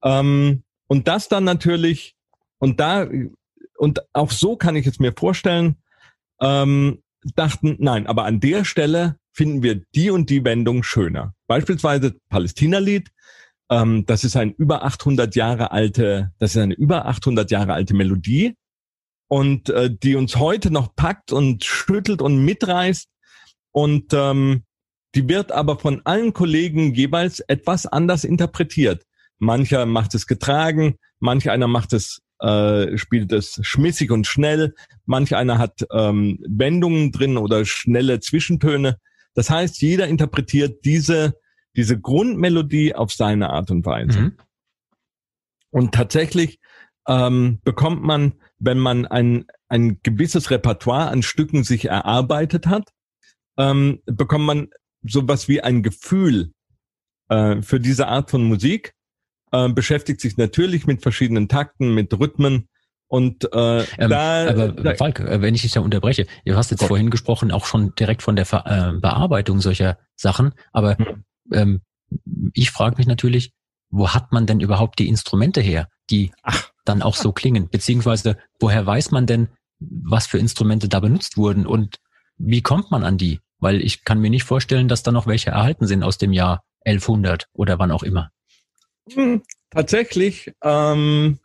[0.02, 2.14] Ähm, und das dann natürlich,
[2.58, 3.08] und da,
[3.76, 5.76] und auch so kann ich es mir vorstellen,
[6.40, 7.02] ähm,
[7.34, 11.34] dachten, nein, aber an der Stelle finden wir die und die Wendung schöner.
[11.46, 13.10] Beispielsweise Palästina-Lied,
[13.70, 17.94] ähm, das ist ein über 800 Jahre alte, das ist eine über 800 Jahre alte
[17.94, 18.54] Melodie
[19.28, 23.08] und äh, die uns heute noch packt und schüttelt und mitreißt
[23.72, 24.64] und ähm,
[25.14, 29.04] die wird aber von allen Kollegen jeweils etwas anders interpretiert.
[29.38, 34.74] Mancher macht es getragen, manch einer macht es, äh, spielt es schmissig und schnell,
[35.06, 38.98] manch einer hat ähm, Wendungen drin oder schnelle Zwischentöne.
[39.34, 41.34] Das heißt, jeder interpretiert diese,
[41.74, 44.20] diese Grundmelodie auf seine Art und Weise.
[44.20, 44.36] Mhm.
[45.70, 46.60] Und tatsächlich
[47.08, 52.90] ähm, bekommt man, wenn man ein, ein gewisses Repertoire an Stücken sich erarbeitet hat,
[53.56, 54.68] ähm, bekommt man
[55.02, 56.52] sowas wie ein Gefühl
[57.28, 58.94] äh, für diese Art von Musik,
[59.54, 62.68] äh, beschäftigt sich natürlich mit verschiedenen Takten, mit Rhythmen
[63.06, 66.70] und äh, ähm, da, aber da, Falk, äh, wenn ich dich da unterbreche, du hast
[66.70, 66.88] jetzt Gott.
[66.88, 71.24] vorhin gesprochen, auch schon direkt von der Ver äh, Bearbeitung solcher Sachen, aber hm.
[71.52, 71.80] ähm,
[72.52, 73.52] ich frage mich natürlich,
[73.90, 76.70] wo hat man denn überhaupt die Instrumente her, die Ach.
[76.84, 77.68] dann auch so klingen?
[77.68, 81.98] Beziehungsweise woher weiß man denn, was für Instrumente da benutzt wurden und
[82.36, 83.40] wie kommt man an die?
[83.58, 86.64] Weil ich kann mir nicht vorstellen, dass da noch welche erhalten sind aus dem Jahr
[86.84, 88.30] 1100 oder wann auch immer.
[89.12, 91.38] Hm, tatsächlich, ähm,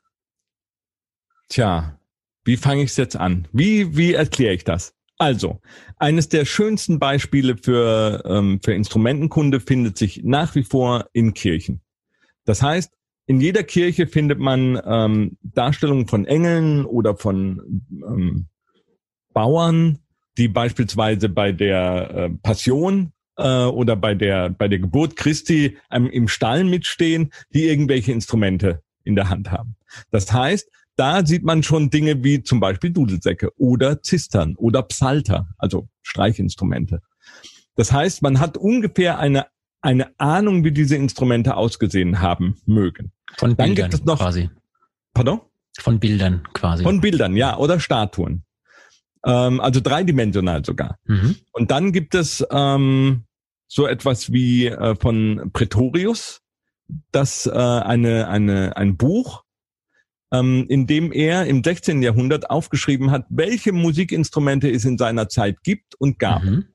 [1.49, 1.99] tja,
[2.45, 3.47] wie fange ich es jetzt an?
[3.51, 4.95] Wie, wie erkläre ich das?
[5.17, 5.59] Also,
[5.97, 11.81] eines der schönsten Beispiele für, ähm, für Instrumentenkunde findet sich nach wie vor in Kirchen.
[12.45, 12.93] Das heißt,
[13.25, 18.47] in jeder Kirche findet man ähm, Darstellungen von Engeln oder von ähm,
[19.33, 19.99] Bauern,
[20.37, 26.09] die beispielsweise bei der äh, Passion äh, oder bei der, bei der Geburt Christi ähm,
[26.09, 29.75] im Stall mitstehen, die irgendwelche Instrumente in der Hand haben.
[30.11, 35.47] Das heißt, da sieht man schon Dinge wie zum Beispiel Dudelsäcke oder Zistern oder Psalter,
[35.57, 37.01] also Streichinstrumente.
[37.75, 39.47] Das heißt, man hat ungefähr eine,
[39.81, 43.13] eine Ahnung, wie diese Instrumente ausgesehen haben mögen.
[43.37, 44.49] Von Bildern Dann gibt es noch, quasi.
[45.13, 45.39] Pardon?
[45.79, 46.83] Von Bildern quasi.
[46.83, 48.43] Von Bildern, ja, oder Statuen.
[49.25, 50.97] Ähm, also dreidimensional sogar.
[51.05, 51.37] Mhm.
[51.53, 53.23] Und dann gibt es ähm,
[53.69, 56.41] so etwas wie äh, von Pretorius,
[57.11, 59.43] das äh, eine, eine, ein Buch,
[60.33, 62.01] ähm, in dem er im 16.
[62.01, 66.43] Jahrhundert aufgeschrieben hat, welche Musikinstrumente es in seiner Zeit gibt und gab.
[66.43, 66.65] Mhm.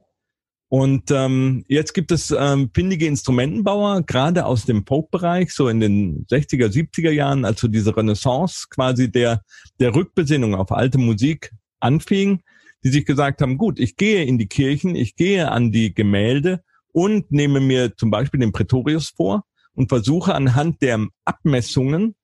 [0.69, 6.27] Und ähm, jetzt gibt es ähm, findige Instrumentenbauer, gerade aus dem Folk-Bereich, so in den
[6.27, 9.43] 60er, 70er Jahren, also diese Renaissance quasi der,
[9.79, 12.41] der Rückbesinnung auf alte Musik anfing,
[12.85, 16.63] die sich gesagt haben, gut, ich gehe in die Kirchen, ich gehe an die Gemälde
[16.95, 22.15] und nehme mir zum Beispiel den Pretorius vor und versuche anhand der Abmessungen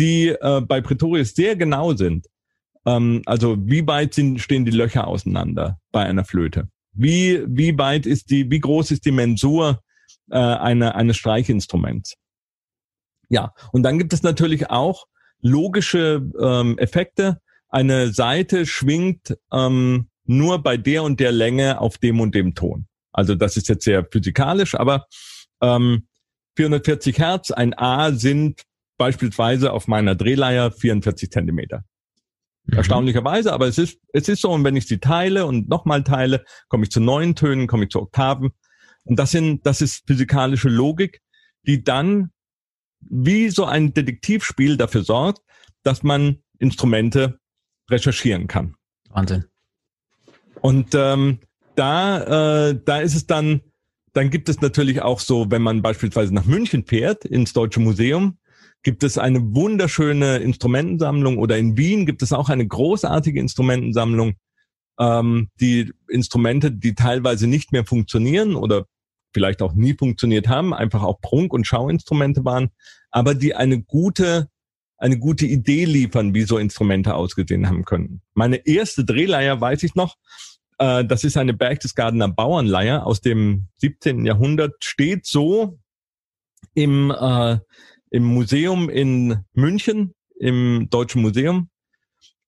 [0.00, 2.26] die äh, bei Pretorius sehr genau sind.
[2.86, 6.68] Ähm, also wie weit sind, stehen die Löcher auseinander bei einer Flöte?
[6.92, 9.82] Wie, wie weit ist die, wie groß ist die Mensur
[10.30, 12.16] äh, eine, eines Streichinstruments?
[13.28, 15.06] Ja, und dann gibt es natürlich auch
[15.40, 17.40] logische ähm, Effekte.
[17.68, 22.86] Eine Seite schwingt ähm, nur bei der und der Länge auf dem und dem Ton.
[23.12, 25.06] Also das ist jetzt sehr physikalisch, aber
[25.60, 26.06] ähm,
[26.56, 28.62] 440 Hertz, ein A sind
[28.98, 31.84] beispielsweise auf meiner Drehleier 44 Zentimeter.
[32.64, 32.76] Mhm.
[32.76, 36.44] Erstaunlicherweise, aber es ist, es ist so, und wenn ich sie teile und nochmal teile,
[36.68, 38.50] komme ich zu neun Tönen, komme ich zu Oktaven.
[39.04, 41.22] Und das sind, das ist physikalische Logik,
[41.66, 42.30] die dann
[43.00, 45.40] wie so ein Detektivspiel dafür sorgt,
[45.82, 47.38] dass man Instrumente
[47.90, 48.76] recherchieren kann.
[49.08, 49.46] Wahnsinn.
[50.60, 51.40] Und ähm,
[51.74, 53.60] da, äh, da ist es dann,
[54.12, 58.38] dann gibt es natürlich auch so, wenn man beispielsweise nach München fährt, ins Deutsche Museum,
[58.82, 64.34] gibt es eine wunderschöne Instrumentensammlung oder in Wien gibt es auch eine großartige Instrumentensammlung.
[64.98, 68.86] Ähm, die Instrumente, die teilweise nicht mehr funktionieren oder
[69.32, 72.70] vielleicht auch nie funktioniert haben, einfach auch Prunk- und Schauinstrumente waren,
[73.10, 74.48] aber die eine gute,
[74.98, 78.22] eine gute Idee liefern, wie so Instrumente ausgesehen haben können.
[78.34, 80.16] Meine erste Drehleier weiß ich noch,
[80.80, 84.24] äh, das ist eine Berchtesgadener Bauernleier aus dem 17.
[84.24, 85.78] Jahrhundert, steht so
[86.74, 87.58] im, äh,
[88.10, 91.68] im Museum in München, im Deutschen Museum.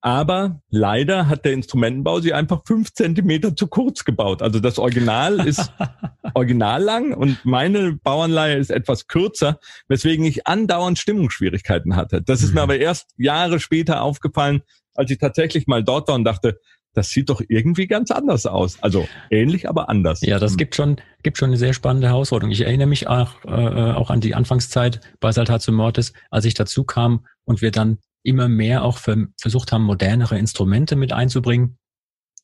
[0.00, 4.42] Aber leider hat der Instrumentenbau sie einfach fünf Zentimeter zu kurz gebaut.
[4.42, 5.72] Also das Original ist
[6.34, 12.20] original lang und meine Bauanleihe ist etwas kürzer, weswegen ich andauernd Stimmungsschwierigkeiten hatte.
[12.22, 12.70] Das ist mir mhm.
[12.70, 14.62] aber erst Jahre später aufgefallen,
[14.94, 16.58] als ich tatsächlich mal dort war und dachte,
[16.94, 18.82] das sieht doch irgendwie ganz anders aus.
[18.82, 20.20] Also ähnlich, aber anders.
[20.20, 22.52] Ja, das gibt schon, gibt schon eine sehr spannende Herausforderung.
[22.52, 26.84] Ich erinnere mich auch, äh, auch an die Anfangszeit bei Saltatio Mortis, als ich dazu
[26.84, 31.78] kam und wir dann immer mehr auch für, versucht haben, modernere Instrumente mit einzubringen.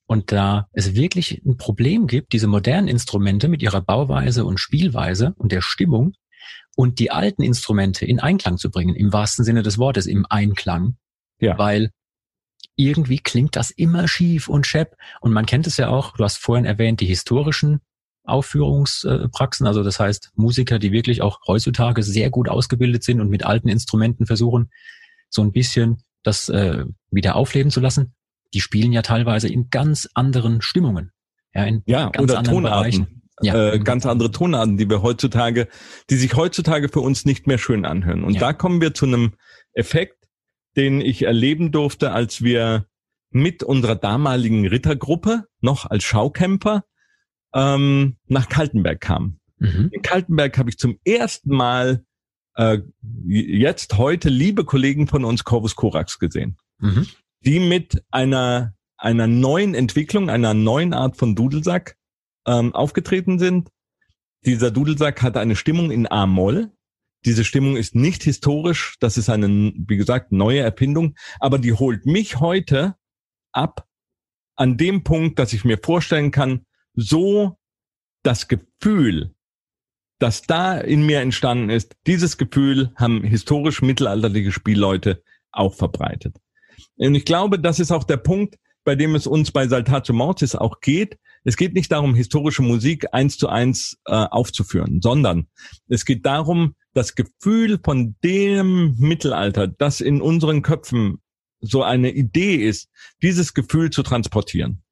[0.06, 5.34] Und da es wirklich ein Problem gibt, diese modernen Instrumente mit ihrer Bauweise und Spielweise
[5.36, 6.14] und der Stimmung
[6.76, 10.96] und die alten Instrumente in Einklang zu bringen, im wahrsten Sinne des Wortes, im Einklang.
[11.40, 11.58] Ja.
[11.58, 11.90] Weil
[12.78, 14.96] irgendwie klingt das immer schief und schepp.
[15.20, 17.80] Und man kennt es ja auch, du hast vorhin erwähnt, die historischen
[18.24, 23.44] Aufführungspraxen, also das heißt Musiker, die wirklich auch heutzutage sehr gut ausgebildet sind und mit
[23.44, 24.70] alten Instrumenten versuchen,
[25.28, 28.14] so ein bisschen das äh, wieder aufleben zu lassen,
[28.54, 31.10] die spielen ja teilweise in ganz anderen Stimmungen.
[31.54, 32.80] Ja, in ja ganz oder anderen Tonarten.
[32.80, 33.22] Bereichen.
[33.40, 33.72] Ja.
[33.72, 35.68] Äh, ganz andere Tonarten, die wir heutzutage,
[36.10, 38.24] die sich heutzutage für uns nicht mehr schön anhören.
[38.24, 38.40] Und ja.
[38.40, 39.32] da kommen wir zu einem
[39.72, 40.17] Effekt,
[40.78, 42.86] den ich erleben durfte, als wir
[43.30, 46.84] mit unserer damaligen Rittergruppe noch als Schaukämpfer
[47.52, 49.40] ähm, nach Kaltenberg kamen.
[49.58, 49.90] Mhm.
[49.92, 52.04] In Kaltenberg habe ich zum ersten Mal
[52.54, 52.78] äh,
[53.26, 57.06] jetzt heute liebe Kollegen von uns Corvus Corax gesehen, mhm.
[57.44, 61.96] die mit einer einer neuen Entwicklung, einer neuen Art von Dudelsack
[62.46, 63.70] ähm, aufgetreten sind.
[64.44, 66.72] Dieser Dudelsack hat eine Stimmung in A-Moll.
[67.24, 72.06] Diese Stimmung ist nicht historisch, das ist eine, wie gesagt, neue Erfindung, aber die holt
[72.06, 72.96] mich heute
[73.52, 73.86] ab
[74.56, 77.58] an dem Punkt, dass ich mir vorstellen kann, so
[78.22, 79.34] das Gefühl,
[80.18, 86.36] das da in mir entstanden ist, dieses Gefühl haben historisch mittelalterliche Spielleute auch verbreitet.
[86.96, 90.54] Und ich glaube, das ist auch der Punkt, bei dem es uns bei Saltatio Mortis
[90.54, 91.18] auch geht.
[91.48, 95.46] Es geht nicht darum, historische Musik eins zu eins äh, aufzuführen, sondern
[95.88, 101.22] es geht darum, das Gefühl von dem Mittelalter, das in unseren Köpfen
[101.62, 102.90] so eine Idee ist,
[103.22, 104.82] dieses Gefühl zu transportieren.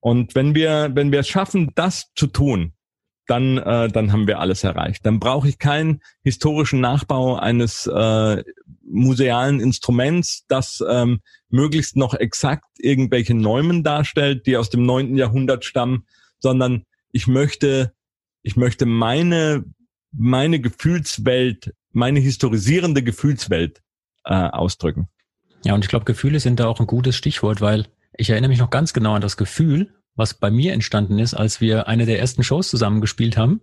[0.00, 2.72] Und wenn wir, wenn wir es schaffen, das zu tun,
[3.26, 5.04] dann, äh, dann haben wir alles erreicht.
[5.04, 8.44] Dann brauche ich keinen historischen Nachbau eines äh,
[8.82, 15.64] musealen Instruments, das ähm, möglichst noch exakt irgendwelche Neumen darstellt, die aus dem neunten Jahrhundert
[15.64, 16.06] stammen,
[16.38, 17.92] sondern ich möchte,
[18.42, 19.64] ich möchte meine,
[20.12, 23.82] meine Gefühlswelt, meine historisierende Gefühlswelt
[24.24, 25.08] äh, ausdrücken.
[25.64, 27.86] Ja, und ich glaube, Gefühle sind da auch ein gutes Stichwort, weil
[28.16, 31.60] ich erinnere mich noch ganz genau an das Gefühl, was bei mir entstanden ist, als
[31.60, 33.60] wir eine der ersten Shows zusammengespielt haben,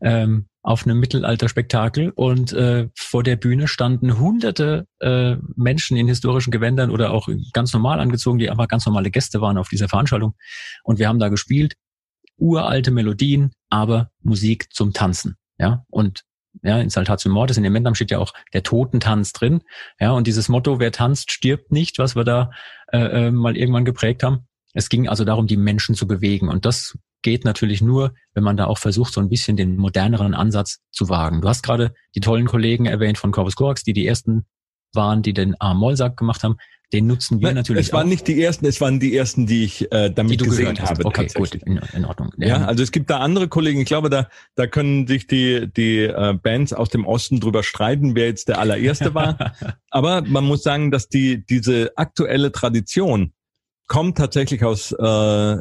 [0.00, 6.50] ähm, auf einem Mittelalterspektakel und äh, vor der Bühne standen hunderte äh, Menschen in historischen
[6.50, 10.34] Gewändern oder auch ganz normal angezogen, die einfach ganz normale Gäste waren auf dieser Veranstaltung.
[10.82, 11.74] Und wir haben da gespielt,
[12.36, 15.36] uralte Melodien, aber Musik zum Tanzen.
[15.58, 16.24] Ja, und
[16.62, 19.62] ja, in Saltatio Mortis, in dem Mendam steht ja auch der Totentanz drin.
[20.00, 22.50] Ja, und dieses Motto, wer tanzt, stirbt nicht, was wir da
[22.92, 24.45] äh, äh, mal irgendwann geprägt haben,
[24.76, 26.48] es ging also darum, die Menschen zu bewegen.
[26.48, 30.34] Und das geht natürlich nur, wenn man da auch versucht, so ein bisschen den moderneren
[30.34, 31.40] Ansatz zu wagen.
[31.40, 34.44] Du hast gerade die tollen Kollegen erwähnt von Corvus Corax, die die ersten
[34.94, 36.56] waren, die den A-Moll-Sack gemacht haben.
[36.92, 37.86] Den nutzen wir Nein, natürlich.
[37.86, 38.10] Es waren auch.
[38.10, 41.04] nicht die ersten, es waren die ersten, die ich äh, damit gesehen habe.
[41.04, 42.30] Okay, gut, in, in Ordnung.
[42.36, 43.80] Ja, also es gibt da andere Kollegen.
[43.80, 48.14] Ich glaube, da da können sich die die äh, Bands aus dem Osten drüber streiten,
[48.14, 49.54] wer jetzt der allererste war.
[49.90, 53.32] Aber man muss sagen, dass die diese aktuelle Tradition
[53.86, 55.56] kommt tatsächlich aus, äh,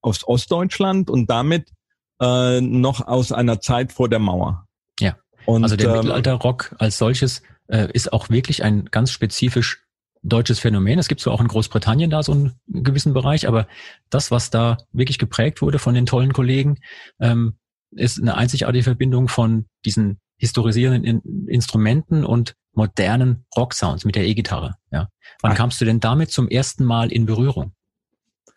[0.00, 1.72] aus Ostdeutschland und damit
[2.20, 4.66] äh, noch aus einer Zeit vor der Mauer.
[5.00, 5.16] Ja.
[5.44, 9.84] Und, also der ähm, Mittelalterrock als solches äh, ist auch wirklich ein ganz spezifisch
[10.22, 10.98] deutsches Phänomen.
[10.98, 13.68] Es gibt zwar auch in Großbritannien da so einen gewissen Bereich, aber
[14.10, 16.78] das, was da wirklich geprägt wurde von den tollen Kollegen,
[17.20, 17.58] ähm,
[17.92, 24.76] ist eine einzigartige Verbindung von diesen historisierenden in Instrumenten und modernen Rock-Sounds mit der E-Gitarre.
[24.90, 25.08] Ja.
[25.40, 25.56] Wann Ach.
[25.56, 27.72] kamst du denn damit zum ersten Mal in Berührung?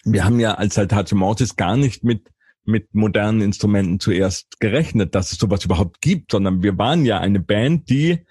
[0.03, 2.29] Wir haben ja als Saltatio Mortis gar nicht mit
[2.65, 7.39] mit modernen Instrumenten zuerst gerechnet, dass es sowas überhaupt gibt, sondern wir waren ja eine
[7.39, 8.25] Band, die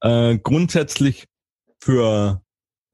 [0.00, 1.28] äh, grundsätzlich
[1.78, 2.42] für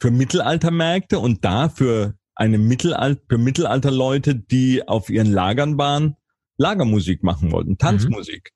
[0.01, 6.17] für Mittelaltermärkte und da für eine Mittelalter für Mittelalterleute, die auf ihren Lagern waren,
[6.57, 8.53] Lagermusik machen wollten, Tanzmusik.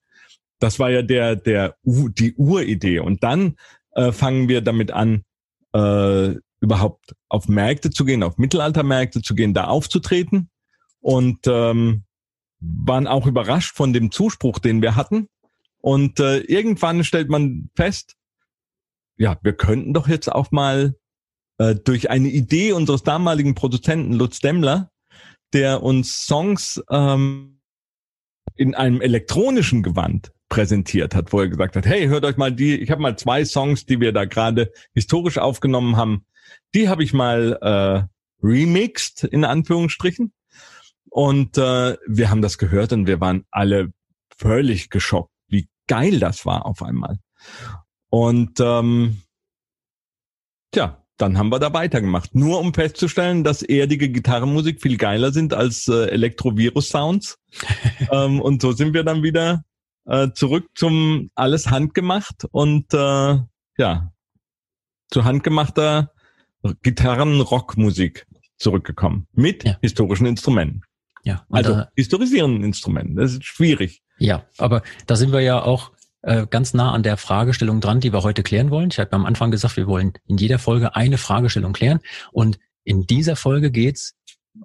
[0.63, 3.57] Das war ja der der die Uridee und dann
[3.97, 5.25] äh, fangen wir damit an,
[5.75, 10.51] äh, überhaupt auf Märkte zu gehen, auf Mittelaltermärkte zu gehen, da aufzutreten
[11.01, 12.05] und ähm,
[12.61, 15.27] waren auch überrascht von dem Zuspruch, den wir hatten.
[15.81, 18.15] Und äh, irgendwann stellt man fest,
[19.17, 20.95] ja, wir könnten doch jetzt auch mal
[21.59, 24.93] äh, durch eine Idee unseres damaligen Produzenten Lutz Demmler,
[25.53, 27.61] der uns Songs ähm,
[28.55, 32.77] in einem elektronischen Gewand präsentiert hat, wo er gesagt hat, hey, hört euch mal die,
[32.77, 36.27] ich habe mal zwei Songs, die wir da gerade historisch aufgenommen haben,
[36.75, 40.35] die habe ich mal äh, remixed, in Anführungsstrichen.
[41.09, 43.95] Und äh, wir haben das gehört und wir waren alle
[44.37, 47.19] völlig geschockt, wie geil das war auf einmal.
[48.11, 49.23] Und ähm,
[50.71, 52.35] tja, dann haben wir da weitergemacht.
[52.35, 57.39] Nur um festzustellen, dass erdige Gitarrenmusik viel geiler sind als äh, Elektrovirus-Sounds.
[58.13, 59.65] ähm, und so sind wir dann wieder
[60.07, 63.39] äh, zurück zum alles handgemacht und äh,
[63.79, 64.13] ja,
[65.11, 66.13] zu handgemachter
[66.83, 68.27] Gitarren-Rockmusik
[68.57, 69.27] zurückgekommen.
[69.33, 69.77] Mit ja.
[69.81, 70.83] historischen Instrumenten.
[71.25, 71.45] Ja.
[71.51, 73.17] Also da, historisierenden Instrumenten.
[73.17, 74.03] Das ist schwierig.
[74.19, 75.93] Ja, aber da sind wir ja auch
[76.23, 78.91] äh, ganz nah an der Fragestellung dran, die wir heute klären wollen.
[78.91, 82.01] Ich habe am Anfang gesagt, wir wollen in jeder Folge eine Fragestellung klären.
[82.31, 84.15] Und in dieser Folge geht's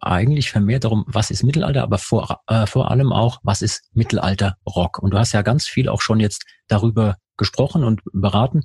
[0.02, 5.00] eigentlich vermehrt darum, was ist Mittelalter, aber vor, äh, vor allem auch, was ist Mittelalter-Rock.
[5.00, 8.64] Und du hast ja ganz viel auch schon jetzt darüber gesprochen und beraten.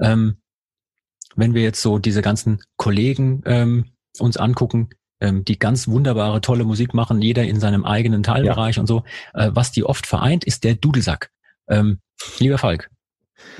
[0.00, 0.40] Ähm,
[1.34, 4.88] wenn wir jetzt so diese ganzen Kollegen ähm, uns angucken,
[5.20, 8.80] ähm, die ganz wunderbare, tolle Musik machen, jeder in seinem eigenen Teilbereich ja.
[8.80, 9.04] und so,
[9.34, 11.30] äh, was die oft vereint, ist der Dudelsack.
[11.68, 12.00] Ähm,
[12.38, 12.90] lieber Falk,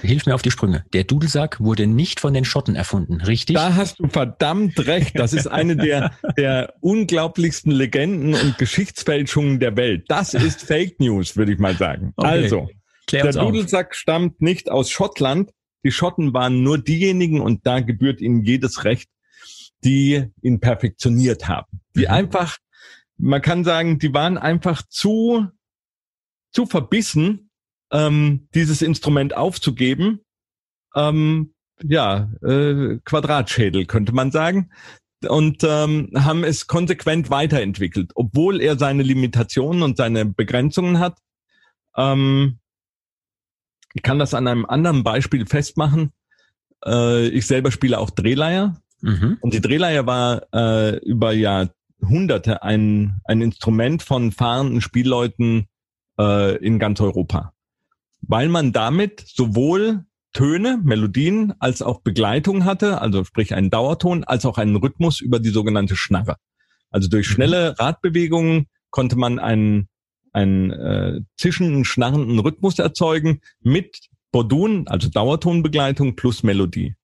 [0.01, 0.85] Hilf mir auf die Sprünge.
[0.93, 3.57] Der Dudelsack wurde nicht von den Schotten erfunden, richtig?
[3.57, 5.19] Da hast du verdammt recht.
[5.19, 10.05] Das ist eine der, der unglaublichsten Legenden und Geschichtsfälschungen der Welt.
[10.09, 12.13] Das ist Fake News, würde ich mal sagen.
[12.17, 12.29] Okay.
[12.29, 12.69] Also,
[13.07, 13.95] Klär der Dudelsack auf.
[13.95, 15.53] stammt nicht aus Schottland.
[15.85, 19.09] Die Schotten waren nur diejenigen, und da gebührt ihnen jedes Recht,
[19.85, 21.81] die ihn perfektioniert haben.
[21.95, 22.11] Die mhm.
[22.11, 22.59] einfach,
[23.19, 25.47] man kann sagen, die waren einfach zu,
[26.51, 27.46] zu verbissen,
[27.93, 30.21] ähm, dieses Instrument aufzugeben.
[30.95, 34.71] Ähm, ja, äh, Quadratschädel könnte man sagen.
[35.27, 41.19] Und ähm, haben es konsequent weiterentwickelt, obwohl er seine Limitationen und seine Begrenzungen hat.
[41.97, 42.59] Ähm,
[43.95, 46.13] ich kann das an einem anderen Beispiel festmachen.
[46.85, 48.77] Äh, ich selber spiele auch Drehleier.
[49.01, 49.39] Mhm.
[49.41, 55.67] Und die Drehleier war äh, über Jahrhunderte ein, ein Instrument von fahrenden Spielleuten
[56.19, 57.56] äh, in ganz Europa
[58.21, 64.45] weil man damit sowohl Töne, Melodien als auch Begleitung hatte, also sprich einen Dauerton, als
[64.45, 66.37] auch einen Rhythmus über die sogenannte Schnarre.
[66.91, 67.33] Also durch mhm.
[67.33, 69.89] schnelle Radbewegungen konnte man einen,
[70.33, 76.95] einen äh, zischenden, schnarrenden Rhythmus erzeugen mit Bordun, also Dauertonbegleitung plus Melodie.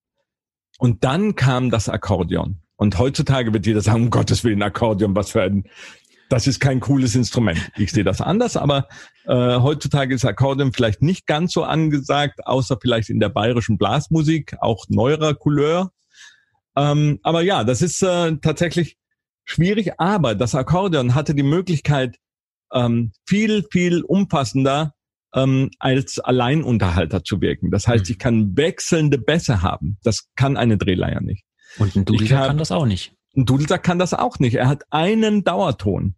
[0.78, 2.58] Und dann kam das Akkordeon.
[2.76, 5.64] Und heutzutage wird jeder sagen, um Gottes Willen, Akkordeon, was für ein
[6.32, 7.70] das ist kein cooles Instrument.
[7.76, 8.88] Ich sehe das anders, aber
[9.26, 14.56] äh, heutzutage ist Akkordeon vielleicht nicht ganz so angesagt, außer vielleicht in der bayerischen Blasmusik,
[14.60, 15.92] auch neuerer Couleur.
[16.74, 18.96] Ähm, aber ja, das ist äh, tatsächlich
[19.44, 22.16] schwierig, aber das Akkordeon hatte die Möglichkeit,
[22.72, 24.94] ähm, viel, viel umfassender
[25.34, 27.70] ähm, als Alleinunterhalter zu wirken.
[27.70, 28.10] Das heißt, mhm.
[28.10, 29.98] ich kann wechselnde Bässe haben.
[30.02, 31.44] Das kann eine Drehleier nicht.
[31.76, 33.14] Und ein Dudelsack kann das auch nicht.
[33.36, 34.54] Ein Dudelsack kann das auch nicht.
[34.54, 36.14] Er hat einen Dauerton.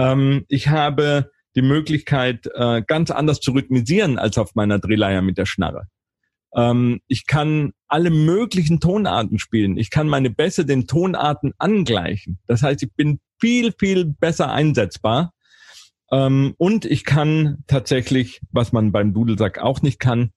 [0.00, 5.36] Ähm, ich habe die Möglichkeit, äh, ganz anders zu rhythmisieren als auf meiner Drehleier mit
[5.36, 5.88] der Schnarre.
[6.54, 9.76] Ähm, ich kann alle möglichen Tonarten spielen.
[9.76, 12.38] Ich kann meine Bässe den Tonarten angleichen.
[12.46, 15.32] Das heißt, ich bin viel, viel besser einsetzbar.
[16.10, 20.30] Ähm, und ich kann tatsächlich, was man beim Dudelsack auch nicht kann,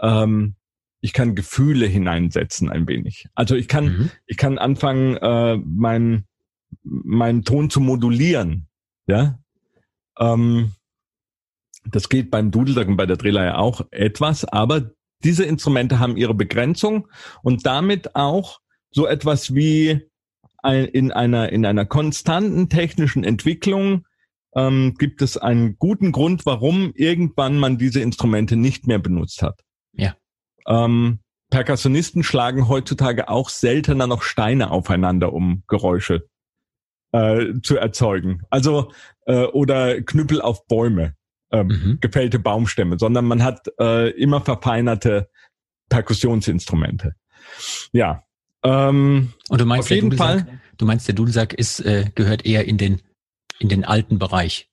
[0.00, 0.56] ähm,
[1.00, 3.26] ich kann Gefühle hineinsetzen ein wenig.
[3.34, 4.10] Also ich kann, mhm.
[4.26, 6.26] ich kann anfangen, äh, meinen
[6.82, 8.68] meinen Ton zu modulieren.
[9.06, 9.38] Ja.
[10.18, 10.72] Ähm,
[11.84, 14.90] das geht beim Dudelsack und bei der Drehleier auch etwas, aber
[15.22, 17.08] diese Instrumente haben ihre Begrenzung
[17.42, 20.00] und damit auch so etwas wie
[20.62, 24.06] ein, in einer, in einer konstanten technischen Entwicklung
[24.54, 29.60] ähm, gibt es einen guten Grund, warum irgendwann man diese Instrumente nicht mehr benutzt hat.
[29.92, 30.14] Ja.
[30.66, 36.28] Ähm, Perkussionisten schlagen heutzutage auch seltener noch Steine aufeinander, um Geräusche
[37.14, 38.42] äh, zu erzeugen.
[38.50, 38.92] Also
[39.26, 41.14] äh, oder Knüppel auf Bäume,
[41.52, 41.98] ähm, mhm.
[42.00, 45.30] gefällte Baumstämme, sondern man hat äh, immer verfeinerte
[45.88, 47.14] Perkussionsinstrumente.
[47.92, 48.24] Ja.
[48.64, 52.66] Ähm, Und du meinst, auf jeden Fall, du meinst, der Dudelsack ist äh, gehört eher
[52.66, 53.00] in den
[53.60, 54.68] in den alten Bereich,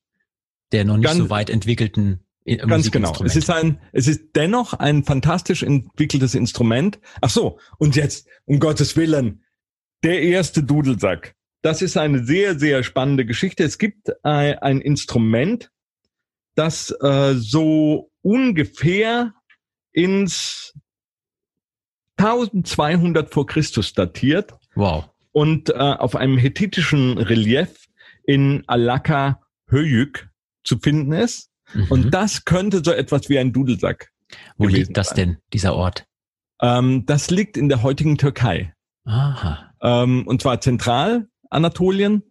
[0.72, 3.14] der noch nicht ganz, so weit entwickelten äh, Ganz genau.
[3.24, 7.00] Es ist ein, es ist dennoch ein fantastisch entwickeltes Instrument.
[7.22, 7.60] Ach so.
[7.78, 9.44] Und jetzt, um Gottes Willen,
[10.04, 11.36] der erste Dudelsack.
[11.62, 13.64] Das ist eine sehr, sehr spannende Geschichte.
[13.64, 15.72] Es gibt ein, ein Instrument,
[16.55, 19.34] das äh, so ungefähr
[19.91, 20.74] ins
[22.18, 25.09] 1200 vor Christus datiert Wow.
[25.32, 27.88] und äh, auf einem hethitischen Relief
[28.26, 30.30] in Alaka Höyük
[30.64, 31.49] zu finden ist.
[31.74, 31.88] Mhm.
[31.89, 34.12] Und das könnte so etwas wie ein Dudelsack.
[34.57, 35.16] Wo liegt das sein.
[35.18, 36.05] denn, dieser Ort?
[36.62, 38.74] Ähm, das liegt in der heutigen Türkei.
[39.03, 39.74] Aha.
[39.82, 40.59] Ähm, und zwar
[41.52, 42.24] Zentralanatolien,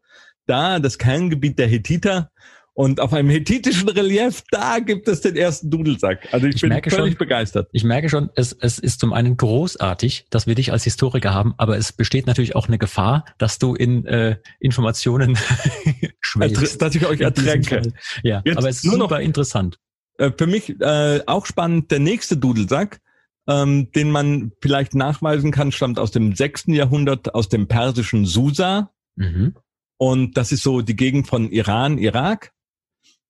[0.46, 2.30] da das Kerngebiet der Hethiter.
[2.72, 6.28] Und auf einem hethitischen Relief, da gibt es den ersten Dudelsack.
[6.32, 7.68] Also ich, Ich bin völlig schon- begeistert.
[7.72, 11.52] Ich merke schon, es, es ist zum einen großartig, dass wir dich als Historiker haben,
[11.58, 15.36] aber es besteht natürlich auch eine Gefahr, dass du in äh, Informationen
[16.20, 16.80] schwelgst.
[16.80, 17.82] Dass ich euch ertränke.
[18.22, 19.78] Ja, Jetzt aber es ist nur noch- super interessant.
[20.16, 23.00] Äh, für mich äh, auch spannend, der nächste Dudelsack,
[23.46, 28.90] ähm, den man vielleicht nachweisen kann, stammt aus dem sechsten Jahrhundert, aus dem persischen Susa.
[29.20, 29.54] Mhm.
[29.98, 32.52] Und das ist so die Gegend von Iran, Irak.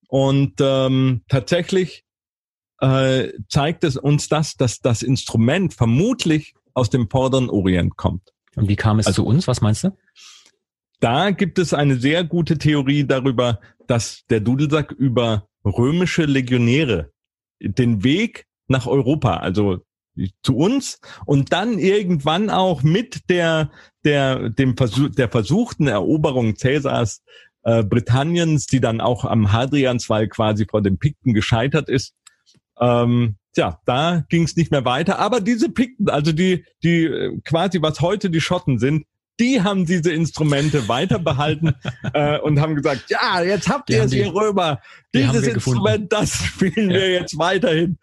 [0.07, 2.03] Und ähm, tatsächlich
[2.79, 8.33] äh, zeigt es uns das, dass das Instrument vermutlich aus dem Vorderen Orient kommt.
[8.55, 9.47] Und wie kam es Also- zu uns?
[9.47, 9.95] Was meinst du?
[11.01, 17.11] Da gibt es eine sehr gute Theorie darüber, dass der Dudelsack über römische Legionäre
[17.59, 19.83] den Weg nach Europa, also
[20.43, 23.71] zu uns und dann irgendwann auch mit der
[24.03, 27.21] der dem Versuch der versuchten Eroberung Cäsars
[27.63, 32.13] äh, Britanniens, die dann auch am Hadrianswall quasi vor den Pikten gescheitert ist.
[32.79, 35.19] Ähm, tja, da ging es nicht mehr weiter.
[35.19, 39.05] Aber diese Pikten, also die die äh, quasi was heute die Schotten sind,
[39.39, 41.73] die haben diese Instrumente weiter behalten
[42.13, 44.81] äh, und haben gesagt, ja, jetzt habt Die ihr es, die- ihr Römer.
[45.13, 45.79] die Dieses gefunden.
[45.79, 46.97] Instrument, das spielen Ja.
[46.97, 47.97] wir jetzt weiterhin.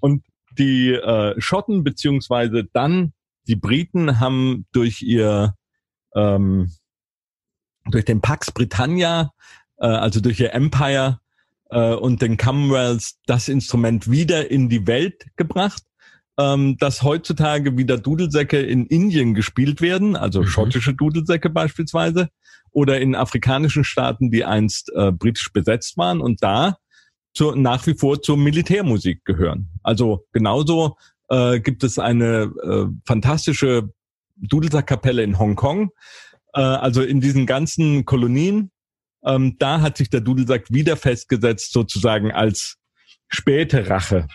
[0.00, 0.22] Und
[0.58, 3.12] die äh, Schotten beziehungsweise dann
[3.46, 5.54] die Briten haben durch ihr
[6.14, 6.70] ähm,
[7.86, 9.32] durch den Pax Britannia,
[9.78, 11.20] äh, also durch ihr Empire
[11.70, 15.82] äh, und den Commonwealth das Instrument wieder in die Welt gebracht,
[16.38, 20.46] ähm, dass heutzutage wieder Dudelsäcke in Indien gespielt werden, also Mhm.
[20.46, 22.28] schottische Dudelsäcke beispielsweise,
[22.72, 26.76] oder in afrikanischen Staaten, die einst äh, britisch besetzt waren und da
[27.32, 29.68] zur, nach wie vor zur Militärmusik gehören.
[29.82, 30.96] Also genauso
[31.28, 33.90] äh, gibt es eine äh, fantastische
[34.36, 35.90] Dudelsackkapelle in Hongkong,
[36.54, 38.70] äh, also in diesen ganzen Kolonien.
[39.24, 42.76] Ähm, da hat sich der Dudelsack wieder festgesetzt, sozusagen als
[43.28, 44.26] späte Rache,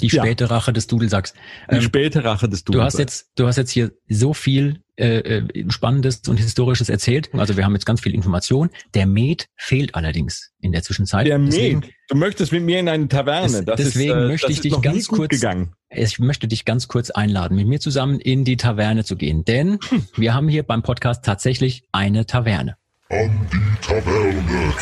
[0.00, 0.22] Die Ja.
[0.24, 1.34] späte Rache des Dudelsacks.
[1.70, 2.94] die Ähm, späte Rache des Du Dudelsacks.
[2.94, 7.30] hast jetzt, du hast jetzt hier so viel äh, äh, Spannendes und Historisches erzählt.
[7.34, 8.70] Also wir haben jetzt ganz viel Information.
[8.94, 11.26] Der Met fehlt allerdings in der Zwischenzeit.
[11.26, 11.90] der Deswegen, Met.
[12.08, 13.64] Du möchtest mit mir in eine Taverne.
[13.64, 15.72] Das deswegen ist, äh, möchte das ich ist dich ganz kurz- gegangen.
[15.90, 19.44] ich möchte dich ganz kurz einladen, mit mir zusammen in die Taverne zu gehen.
[19.44, 19.78] Denn
[20.16, 22.76] wir haben hier beim Podcast tatsächlich eine Taverne.
[23.10, 24.72] An die Taverne.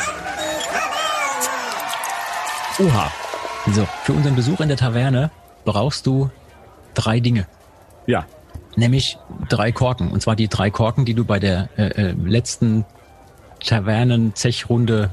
[2.78, 3.12] Oha.
[3.72, 5.30] So, für unseren Besuch in der Taverne
[5.64, 6.30] brauchst du
[6.94, 7.46] drei Dinge.
[8.06, 8.26] Ja.
[8.76, 9.18] Nämlich
[9.48, 10.10] drei Korken.
[10.10, 12.84] Und zwar die drei Korken, die du bei der äh, äh, letzten
[13.64, 15.10] Tavernen-Zechrunde,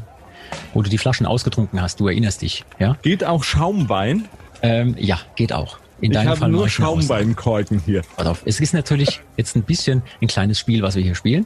[0.74, 2.00] wo du die Flaschen ausgetrunken hast.
[2.00, 2.98] Du erinnerst dich, ja?
[3.02, 4.28] Geht auch Schaumwein?
[4.62, 5.78] Ähm, ja, geht auch.
[6.02, 6.70] In ich deinem habe Fall nur.
[6.70, 8.04] Schaumweinkorken hier.
[8.16, 11.46] Pass auf, es ist natürlich jetzt ein bisschen ein kleines Spiel, was wir hier spielen,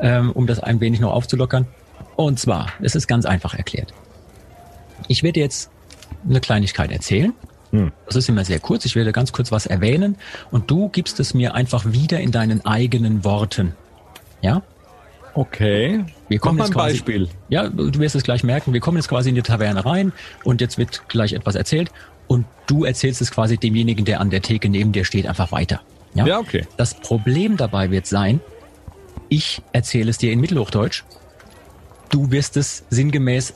[0.00, 1.66] ähm, um das ein wenig noch aufzulockern.
[2.16, 3.94] Und zwar, es ist ganz einfach erklärt.
[5.08, 5.70] Ich werde jetzt
[6.28, 7.32] eine Kleinigkeit erzählen.
[7.72, 7.90] Hm.
[8.06, 8.84] Das ist immer sehr kurz.
[8.84, 10.16] Ich werde ganz kurz was erwähnen
[10.50, 13.74] und du gibst es mir einfach wieder in deinen eigenen Worten.
[14.42, 14.62] Ja?
[15.34, 16.04] Okay.
[16.28, 17.28] Wir kommen Mach jetzt quasi, Beispiel.
[17.48, 18.74] Ja, du wirst es gleich merken.
[18.74, 20.12] Wir kommen jetzt quasi in die Taverne rein
[20.44, 21.90] und jetzt wird gleich etwas erzählt
[22.26, 25.80] und du erzählst es quasi demjenigen, der an der Theke neben dir steht, einfach weiter.
[26.14, 26.26] Ja?
[26.26, 26.66] Ja, okay.
[26.76, 28.40] Das Problem dabei wird sein,
[29.30, 31.04] ich erzähle es dir in Mittelhochdeutsch.
[32.10, 33.54] Du wirst es sinngemäß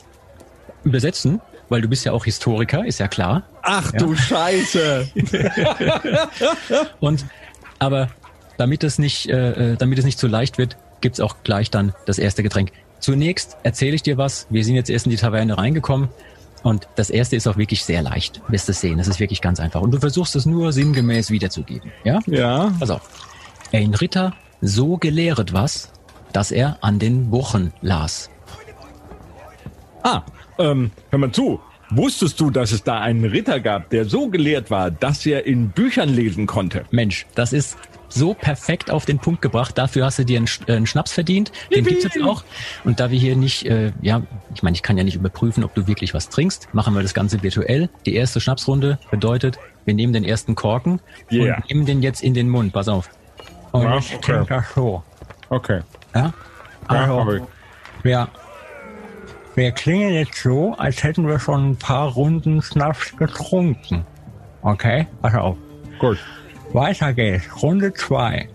[0.83, 1.39] übersetzen,
[1.69, 3.43] weil du bist ja auch Historiker, ist ja klar.
[3.61, 5.09] Ach du Scheiße.
[6.99, 7.25] Und
[7.79, 8.09] aber
[8.57, 11.93] damit es nicht, äh, äh, damit es nicht zu leicht wird, gibt's auch gleich dann
[12.05, 12.71] das erste Getränk.
[12.99, 14.47] Zunächst erzähle ich dir was.
[14.49, 16.09] Wir sind jetzt erst in die Taverne reingekommen.
[16.63, 18.41] Und das erste ist auch wirklich sehr leicht.
[18.47, 18.99] Wirst es sehen.
[18.99, 19.81] Es ist wirklich ganz einfach.
[19.81, 21.91] Und du versuchst es nur sinngemäß wiederzugeben.
[22.03, 22.19] Ja?
[22.25, 22.73] ja.
[22.79, 23.07] Pass auf.
[23.71, 25.91] Ein Ritter so gelehret was,
[26.33, 28.29] dass er an den Wochen las.
[30.03, 30.23] Ah,
[30.59, 31.59] ähm, hör mal zu.
[31.89, 35.69] Wusstest du, dass es da einen Ritter gab, der so gelehrt war, dass er in
[35.69, 36.83] Büchern lesen konnte?
[36.91, 37.77] Mensch, das ist
[38.09, 39.77] so perfekt auf den Punkt gebracht.
[39.77, 41.51] Dafür hast du dir einen, äh, einen Schnaps verdient.
[41.71, 41.89] Den Yippie!
[41.99, 42.43] gibt's jetzt auch.
[42.83, 44.21] Und da wir hier nicht, äh, ja,
[44.53, 47.13] ich meine, ich kann ja nicht überprüfen, ob du wirklich was trinkst, machen wir das
[47.13, 47.89] Ganze virtuell.
[48.05, 50.99] Die erste Schnapsrunde bedeutet, wir nehmen den ersten Korken
[51.31, 51.55] Yeah.
[51.57, 52.73] und nehmen den jetzt in den Mund.
[52.73, 53.09] Pass auf.
[53.71, 54.61] Und Ja, ich okay.
[54.75, 55.03] so.
[55.49, 55.81] Okay.
[56.13, 56.33] Ja?
[56.87, 57.47] Also,
[58.03, 58.27] wir,
[59.57, 64.05] wir klingen jetzt so, als hätten wir schon ein paar Runden Schnaps getrunken.
[64.61, 65.07] Okay?
[65.21, 65.57] Pass auf.
[65.99, 66.19] Gut.
[66.73, 67.45] weiter geht's.
[67.63, 68.47] Runde zwei.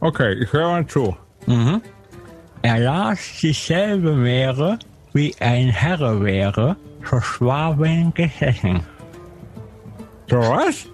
[0.00, 1.16] Okay, ich höre mal zu.
[1.46, 1.80] Mhm.
[2.60, 4.78] Er las dieselbe Meere,
[5.14, 6.76] wie ein Herr wäre,
[7.08, 8.80] zur Schwaben gesessen.
[10.28, 10.86] So was?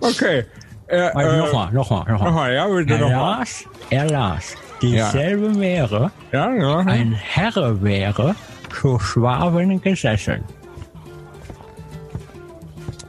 [0.00, 0.44] okay.
[0.88, 2.28] Äh, Also äh, nochmal, nochmal, nochmal.
[2.28, 3.38] Nochmal, ja, bitte Er nochmal.
[3.38, 6.78] las, er las dieselbe Meere, Ja, ja.
[6.78, 8.34] ein Herr wäre,
[8.80, 10.44] zur Schwaben gesessen.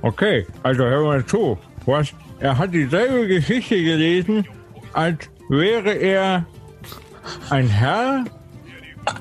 [0.02, 1.58] Okay, also hör mal zu.
[1.86, 2.12] Was?
[2.40, 4.48] Er hat dieselbe Geschichte gelesen,
[4.94, 6.46] als wäre er
[7.52, 8.24] ein Herr,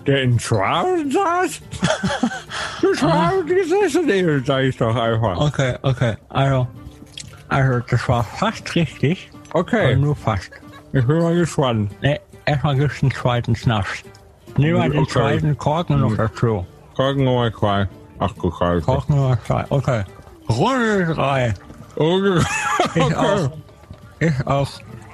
[0.06, 1.60] der in Schwaben saß?
[2.80, 5.36] Du Schwaben gesessen, eben, sag ich doch einfach.
[5.38, 6.66] Okay, okay, also,
[7.48, 10.50] also das war fast richtig, Okay, nur fast.
[10.94, 11.92] ich bin mal gespannt.
[12.00, 12.18] Ne,
[12.50, 14.02] erstmal gibt's einen zweiten Schnaps.
[14.56, 15.12] Mal den Okay.
[15.12, 16.66] zweiten Korken noch dazu.
[16.96, 17.88] Korken Nummer zwei.
[18.18, 18.84] Ach du Scheiße.
[18.84, 20.04] Korken Nummer zwei, okay.
[20.48, 21.54] Runde drei
[21.96, 22.40] Okay.
[22.94, 23.50] ist auch,
[24.18, 24.68] ist auch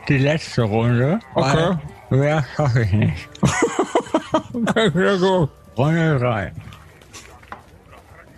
[0.08, 1.76] die letzte Runde, Okay.
[2.10, 3.28] mehr schaffe ich nicht.
[4.52, 5.50] okay, sehr gut.
[5.76, 6.52] Runde drei.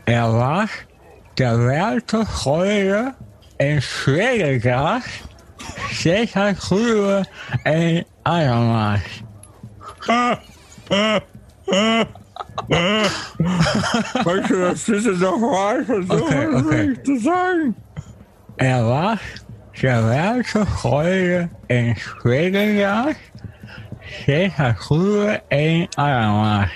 [0.07, 0.67] Er war
[1.39, 3.15] der werte Freude
[3.59, 5.05] in Schwedegas,
[5.93, 6.55] sicher
[8.29, 8.59] früher in
[8.89, 9.01] Allermaß.
[14.25, 16.91] Weißt du, das ist doch mal versuchen, Okay, okay.
[16.91, 17.03] okay.
[17.03, 17.75] zu sagen.
[18.57, 19.19] Er war
[19.81, 23.17] der werte Freude in Schwedegas,
[24.27, 26.71] sicher früher in Allermaß.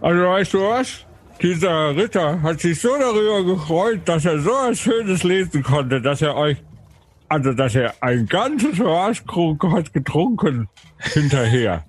[0.00, 1.04] Also weißt du was?
[1.40, 6.20] Dieser Ritter hat sich so darüber gefreut, dass er so ein schönes lesen konnte, dass
[6.20, 6.56] er euch,
[7.28, 10.68] also dass er ein ganzes Maßkrug hat getrunken
[10.98, 11.84] hinterher.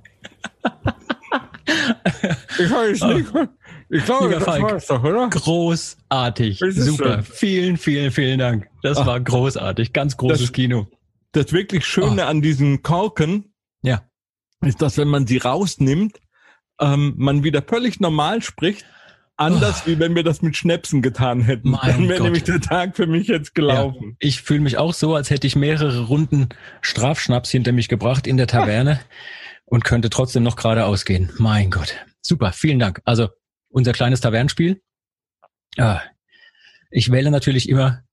[2.57, 3.29] ich weiß nicht.
[3.91, 4.61] Ich glaube, Lieber das Falk.
[4.63, 5.29] war's doch, oder?
[5.29, 6.59] Großartig.
[6.69, 7.13] Super.
[7.15, 7.23] schön.
[7.23, 8.67] Vielen, vielen, vielen Dank.
[8.83, 9.93] Das war großartig.
[9.93, 10.87] Ganz großes Das- Kino.
[11.31, 14.01] Das wirklich Schöne an diesen Korken Ja.
[14.65, 16.19] ist, dass wenn man sie rausnimmt,
[16.81, 18.85] ähm, man wieder völlig normal spricht.
[19.39, 21.69] Anders wie wenn wir das mit Schnäpsen getan hätten.
[21.69, 24.17] Mein Dann wäre nämlich der Tag für mich jetzt gelaufen.
[24.19, 26.49] Ich fühle mich auch so, als hätte ich mehrere Runden
[26.81, 28.99] Strafschnaps hinter mich gebracht in der Taverne
[29.65, 31.31] und könnte trotzdem noch geradeaus gehen.
[31.37, 31.95] Mein Gott.
[32.21, 33.01] Super, vielen Dank.
[33.05, 33.29] Also
[33.69, 34.81] unser kleines Tavernenspiel.
[35.77, 36.01] Ah,
[36.91, 38.03] ich wähle natürlich immer,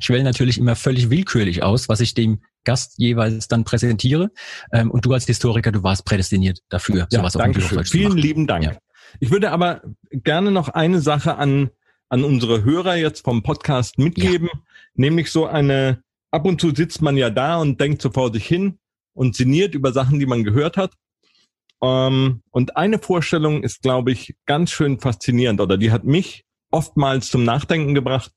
[0.00, 4.30] ich wähle natürlich immer völlig willkürlich aus, was ich dem Gast jeweils dann präsentiere.
[4.72, 7.58] Ähm, und du als Historiker, du warst prädestiniert dafür, sowas auf dem danke.
[7.60, 8.64] Bürofolg zu Vielen lieben Dank.
[8.64, 8.76] Ja.
[9.20, 11.70] Ich würde aber gerne noch eine Sache an,
[12.08, 14.48] an unsere Hörer jetzt vom Podcast mitgeben,
[14.94, 18.46] nämlich so eine, ab und zu sitzt man ja da und denkt so vor sich
[18.46, 18.78] hin
[19.14, 20.92] und sinniert über Sachen, die man gehört hat.
[21.82, 27.28] Ähm, und eine Vorstellung ist, glaube ich, ganz schön faszinierend oder die hat mich oftmals
[27.28, 28.32] zum Nachdenken gebracht.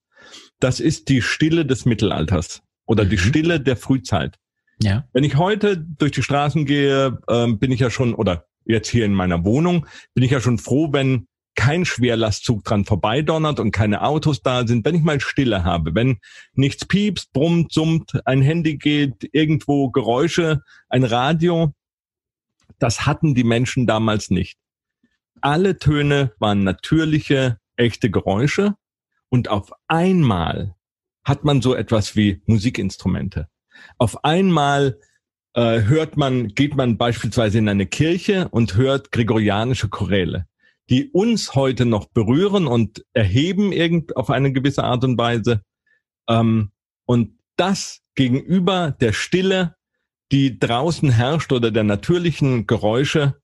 [0.59, 3.19] Das ist die Stille des Mittelalters oder die Mhm.
[3.21, 4.37] Stille der Frühzeit.
[4.81, 8.89] Ja, Wenn ich heute durch die Straßen gehe, ähm, bin ich ja schon, oder jetzt
[8.89, 13.71] hier in meiner Wohnung, bin ich ja schon froh, wenn kein Schwerlastzug dran vorbeidonnert und
[13.71, 16.17] keine Autos da sind, wenn ich mal Stille habe, wenn
[16.53, 21.73] nichts piepst, brummt, summt, ein Handy geht, irgendwo Geräusche, ein Radio,
[22.79, 24.57] das hatten die Menschen damals nicht.
[25.39, 28.75] Alle Töne waren natürliche, echte Geräusche
[29.29, 30.75] und auf einmal
[31.23, 33.49] hat man so etwas wie Musikinstrumente.
[33.97, 34.99] Auf einmal
[35.53, 40.47] äh, hört man, geht man beispielsweise in eine Kirche und hört gregorianische Choräle,
[40.89, 45.63] die uns heute noch berühren und erheben irgend auf eine gewisse Art und Weise.
[46.29, 46.71] Ähm,
[47.05, 49.75] und das gegenüber der Stille,
[50.31, 53.35] die draußen herrscht oder der natürlichen Geräusche,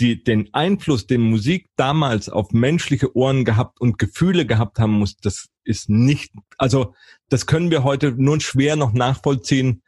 [0.00, 5.16] die den Einfluss, den Musik damals auf menschliche Ohren gehabt und Gefühle gehabt haben muss,
[5.16, 6.94] das ist nicht, also
[7.28, 9.82] das können wir heute nur schwer noch nachvollziehen,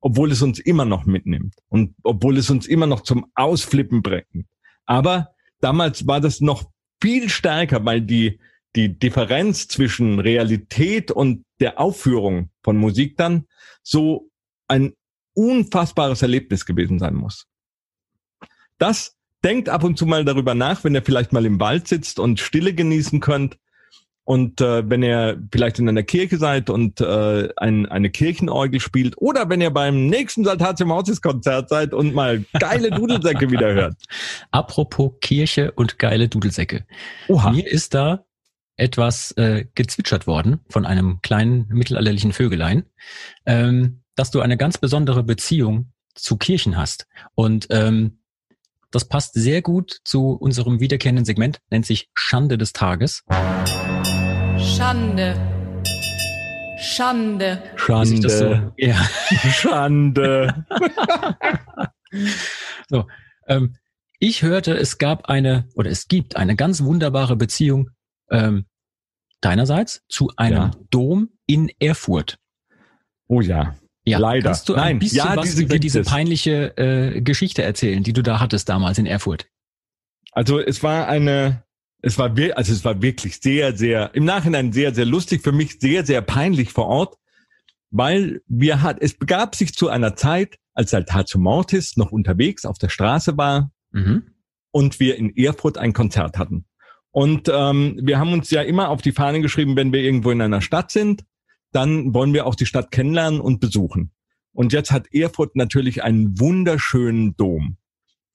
[0.00, 4.46] obwohl es uns immer noch mitnimmt und obwohl es uns immer noch zum Ausflippen bringt.
[4.86, 6.70] Aber damals war das noch
[7.02, 8.40] viel stärker, weil die,
[8.76, 13.46] die Differenz zwischen Realität und der Aufführung von Musik dann
[13.82, 14.30] so
[14.68, 14.94] ein
[15.34, 17.46] unfassbares Erlebnis gewesen sein muss.
[18.78, 22.18] Das denkt ab und zu mal darüber nach, wenn ihr vielleicht mal im Wald sitzt
[22.18, 23.58] und Stille genießen könnt.
[24.24, 29.16] Und äh, wenn ihr vielleicht in einer Kirche seid und äh, ein, eine Kirchenorgel spielt
[29.16, 33.96] oder wenn ihr beim nächsten Saltatio Mortis Konzert seid und mal geile Dudelsäcke wieder hört.
[34.50, 36.84] Apropos Kirche und geile Dudelsäcke.
[37.28, 37.52] Oha.
[37.52, 38.26] Mir ist da
[38.76, 42.84] etwas äh, gezwitschert worden von einem kleinen mittelalterlichen Vögelein,
[43.46, 47.06] ähm, dass du eine ganz besondere Beziehung zu Kirchen hast.
[47.34, 48.18] Und ähm,
[48.90, 53.22] Das passt sehr gut zu unserem wiederkehrenden Segment, nennt sich Schande des Tages.
[54.56, 55.36] Schande.
[56.80, 57.62] Schande.
[58.22, 58.72] Das so, Schande.
[58.76, 58.94] ja.
[59.52, 60.66] Schande.
[62.88, 63.06] So,
[63.48, 63.76] ähm,
[64.18, 67.90] ich hörte, es gab eine oder es gibt eine ganz wunderbare Beziehung
[68.30, 68.64] ähm,
[69.42, 70.70] deinerseits zu einem Ja.
[70.88, 72.38] Dom in Erfurt.
[73.26, 73.76] Oh ja.
[74.10, 74.50] Ja, Leider.
[74.50, 76.06] Kannst du ein Nein, bisschen ja, was diese über diese es.
[76.08, 79.46] peinliche äh, Geschichte erzählen, die du da hattest damals in Erfurt?
[80.32, 81.64] Also es war eine,
[82.02, 85.78] es war also es war wirklich sehr, sehr, im Nachhinein sehr, sehr lustig, für mich
[85.80, 87.16] sehr, sehr peinlich vor Ort,
[87.90, 92.78] weil wir hat, es begab sich zu einer Zeit, als Saltatio Mortis noch unterwegs auf
[92.78, 94.24] der Straße war Mhm.
[94.70, 96.66] und wir in Erfurt ein Konzert hatten.
[97.10, 100.42] Und ähm, wir haben uns ja immer auf die Fahne geschrieben, wenn wir irgendwo in
[100.42, 101.24] einer Stadt sind,
[101.72, 104.12] dann wollen wir auch die Stadt kennenlernen und besuchen.
[104.52, 107.76] Und jetzt hat Erfurt natürlich einen wunderschönen Dom.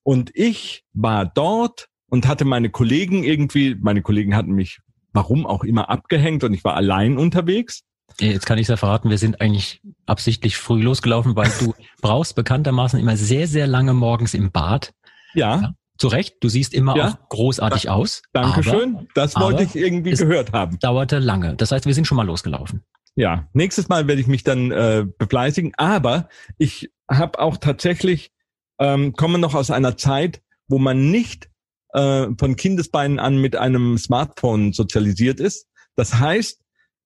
[0.03, 4.79] Und ich war dort und hatte meine Kollegen irgendwie, meine Kollegen hatten mich,
[5.13, 7.81] warum auch immer, abgehängt und ich war allein unterwegs.
[8.19, 12.99] Jetzt kann ich ja verraten, wir sind eigentlich absichtlich früh losgelaufen, weil du brauchst bekanntermaßen
[12.99, 14.93] immer sehr, sehr lange morgens im Bad.
[15.33, 15.73] Ja, Ja.
[15.97, 17.09] Zu Recht, du siehst immer Ja.
[17.09, 18.23] auch großartig aus.
[18.33, 19.07] aber Dankeschön.
[19.13, 20.77] Das wollte ich irgendwie es- gehört haben.
[20.79, 21.55] Dauerte lange.
[21.55, 22.83] Das heißt, wir sind schon mal losgelaufen.
[23.15, 25.73] Ja, nächstes Mal werde ich mich dann äh, befleißigen.
[25.77, 28.31] Aber ich habe auch tatsächlich,
[28.79, 31.49] ähm, komme noch aus einer Zeit, wo man nicht
[31.93, 35.67] äh, von Kindesbeinen an mit einem Smartphone sozialisiert ist.
[35.95, 36.59] Das heißt,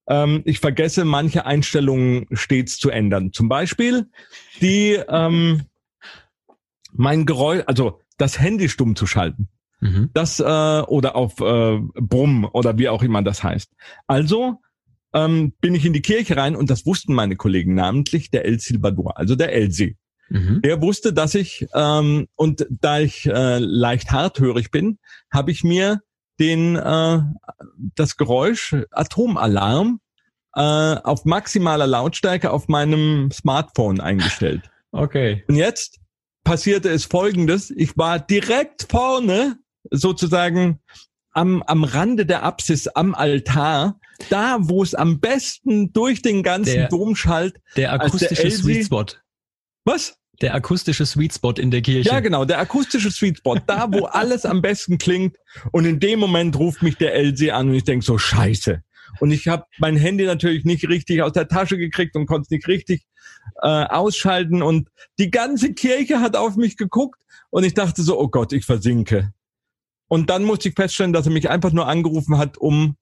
[0.08, 3.32] ähm, ich vergesse manche Einstellungen stets zu ändern.
[3.32, 4.08] Zum Beispiel
[4.60, 5.64] die ähm,
[6.92, 9.48] mein Geräusch, also das Handy stumm zu schalten.
[9.80, 10.10] Mhm.
[10.14, 13.70] Das äh, oder auf äh, Brumm oder wie auch immer das heißt.
[14.06, 14.60] Also
[15.24, 18.58] ähm, bin ich in die Kirche rein und das wussten meine Kollegen namentlich der El
[18.60, 19.96] Silvador, also der Elsie.
[20.28, 20.60] Mhm.
[20.62, 24.98] Der wusste, dass ich ähm, und da ich äh, leicht harthörig bin,
[25.32, 26.00] habe ich mir
[26.38, 27.20] den äh,
[27.94, 30.00] das Geräusch Atomalarm
[30.54, 34.70] äh, auf maximaler Lautstärke auf meinem Smartphone eingestellt.
[34.92, 35.44] Okay.
[35.48, 35.98] Und jetzt
[36.44, 37.70] passierte es Folgendes.
[37.70, 39.58] Ich war direkt vorne,
[39.90, 40.80] sozusagen
[41.38, 46.74] am, am Rande der Apsis, am Altar, da, wo es am besten durch den ganzen
[46.74, 47.54] Der- Dom schallt.
[47.76, 49.04] Der der akustische Elsie- Sweet Spot.
[49.84, 50.16] Was?
[50.40, 52.08] Der akustische Sweet Spot in der Kirche.
[52.10, 55.36] Ja, genau, der akustische Sweet Spot, da, wo alles am besten klingt.
[55.72, 58.82] Und in dem Moment ruft mich der Elsie an und ich denk so, scheiße.
[59.20, 62.50] Und ich habe mein Handy natürlich nicht richtig aus der Tasche gekriegt und konnte es
[62.50, 63.04] nicht richtig
[63.62, 64.62] äh, ausschalten.
[64.62, 67.20] Und die ganze Kirche hat auf mich geguckt
[67.50, 69.32] und ich dachte so, oh Gott, ich versinke.
[70.08, 72.96] Und dann musste ich feststellen, dass er mich einfach nur angerufen hat, um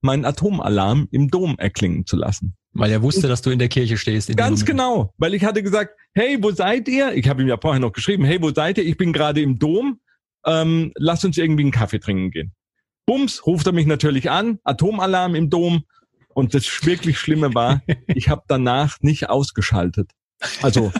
[0.00, 2.56] meinen Atomalarm im Dom erklingen zu lassen.
[2.72, 4.34] Weil er wusste, dass du in der Kirche stehst.
[4.36, 7.14] Ganz genau, weil ich hatte gesagt, hey, wo seid ihr?
[7.14, 8.84] Ich habe ihm ja vorher noch geschrieben, hey, wo seid ihr?
[8.84, 10.00] Ich bin gerade im Dom.
[10.46, 12.54] Ähm, lasst uns irgendwie einen Kaffee trinken gehen.
[13.06, 15.84] Bums, ruft er mich natürlich an, Atomalarm im Dom.
[16.34, 20.12] Und das wirklich Schlimme war, ich habe danach nicht ausgeschaltet.
[20.62, 20.92] Also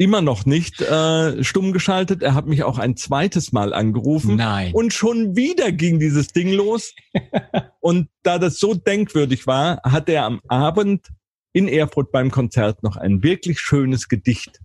[0.00, 2.22] immer noch nicht äh, stumm geschaltet.
[2.22, 4.36] Er hat mich auch ein zweites Mal angerufen.
[4.36, 4.72] Nein.
[4.72, 6.94] Und schon wieder ging dieses Ding los.
[7.80, 11.08] Und da das so denkwürdig war, hat er am Abend
[11.52, 14.60] in Erfurt beim Konzert noch ein wirklich schönes Gedicht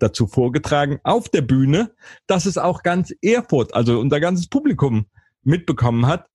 [0.00, 1.94] dazu vorgetragen auf der Bühne,
[2.26, 5.06] dass es auch ganz Erfurt, also unser ganzes Publikum
[5.44, 6.26] mitbekommen hat.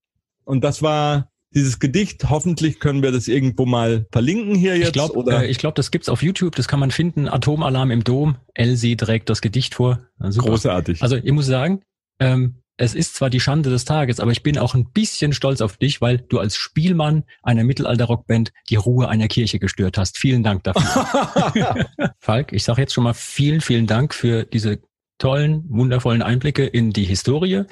[0.46, 2.30] Und das war dieses Gedicht.
[2.30, 4.88] Hoffentlich können wir das irgendwo mal verlinken hier jetzt.
[4.88, 7.28] ich glaube, oder äh, ich glaub, das gibt's auf YouTube, das kann man finden.
[7.28, 8.38] Atomalarm im Dom.
[8.54, 10.00] Elsie trägt das Gedicht vor.
[10.20, 10.50] Super.
[10.50, 11.02] großartig.
[11.02, 11.82] Also ich muss sagen,
[12.20, 15.62] ähm, es ist zwar die Schande des Tages, aber ich bin auch ein bisschen stolz
[15.62, 20.20] auf dich, weil du als Spielmann einer Mittelalter-Rockband die Ruhe einer Kirche gestört hast.
[20.20, 21.88] Vielen Dank dafür.
[22.20, 24.80] Falk, ich sage jetzt schon mal vielen, vielen Dank für diese
[25.18, 27.64] tollen, wundervollen Einblicke in die Historie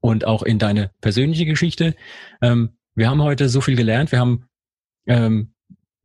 [0.00, 1.94] und auch in deine persönliche Geschichte.
[2.42, 4.10] Ähm, wir haben heute so viel gelernt.
[4.10, 4.48] Wir haben
[5.06, 5.54] ähm,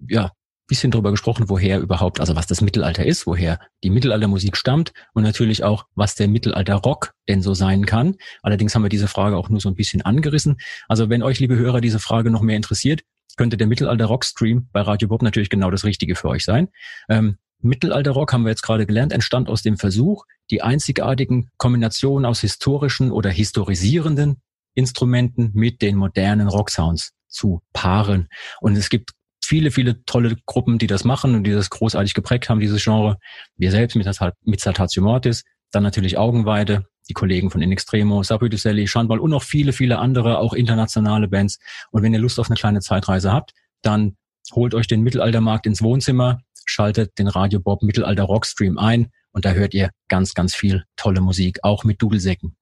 [0.07, 0.31] ja
[0.67, 5.23] bisschen drüber gesprochen, woher überhaupt, also was das Mittelalter ist, woher die Mittelaltermusik stammt und
[5.23, 8.15] natürlich auch, was der Mittelalter-Rock denn so sein kann.
[8.41, 10.57] Allerdings haben wir diese Frage auch nur so ein bisschen angerissen.
[10.87, 13.01] Also wenn euch, liebe Hörer, diese Frage noch mehr interessiert,
[13.35, 16.69] könnte der Mittelalter-Rock-Stream bei Radio Bob natürlich genau das Richtige für euch sein.
[17.09, 22.41] Ähm, Mittelalter-Rock, haben wir jetzt gerade gelernt, entstand aus dem Versuch, die einzigartigen Kombinationen aus
[22.41, 24.41] historischen oder historisierenden
[24.75, 28.27] Instrumenten mit den modernen Rocksounds zu paaren.
[28.61, 29.11] Und es gibt
[29.43, 33.17] viele, viele tolle Gruppen, die das machen und die das großartig geprägt haben, dieses Genre.
[33.55, 34.07] Wir selbst mit,
[34.43, 39.43] mit Saltatio Mortis, dann natürlich Augenweide, die Kollegen von In Extremo, Saputicelli, Schandball und noch
[39.43, 41.59] viele, viele andere, auch internationale Bands.
[41.91, 43.51] Und wenn ihr Lust auf eine kleine Zeitreise habt,
[43.81, 44.15] dann
[44.53, 49.51] holt euch den Mittelaltermarkt ins Wohnzimmer, schaltet den Radio Bob Mittelalter Rockstream ein und da
[49.51, 52.55] hört ihr ganz, ganz viel tolle Musik, auch mit Dudelsäcken.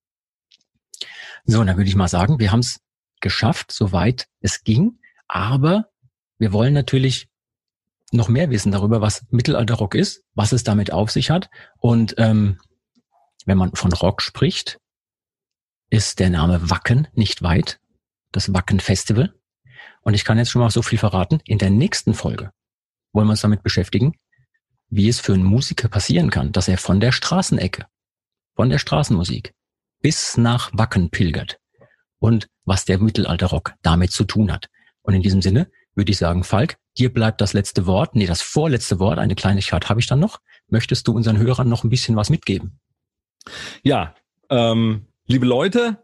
[1.45, 2.79] So, und dann würde ich mal sagen, wir haben es
[3.19, 5.89] geschafft, soweit es ging, aber
[6.37, 7.29] wir wollen natürlich
[8.11, 11.49] noch mehr wissen darüber, was Mittelalterrock ist, was es damit auf sich hat.
[11.77, 12.59] Und ähm,
[13.45, 14.79] wenn man von Rock spricht,
[15.89, 17.79] ist der Name Wacken nicht weit.
[18.31, 19.33] Das Wacken Festival.
[20.01, 21.41] Und ich kann jetzt schon mal so viel verraten.
[21.45, 22.51] In der nächsten Folge
[23.13, 24.13] wollen wir uns damit beschäftigen,
[24.89, 27.85] wie es für einen Musiker passieren kann, dass er von der Straßenecke,
[28.55, 29.53] von der Straßenmusik
[30.01, 31.59] bis nach Wacken pilgert
[32.19, 34.67] und was der Mittelalterrock damit zu tun hat.
[35.01, 38.41] Und in diesem Sinne würde ich sagen, Falk, dir bleibt das letzte Wort, nee, das
[38.41, 40.39] vorletzte Wort, eine Kleinigkeit habe ich dann noch.
[40.67, 42.79] Möchtest du unseren Hörern noch ein bisschen was mitgeben?
[43.83, 44.15] Ja,
[44.49, 45.97] ähm, liebe Leute,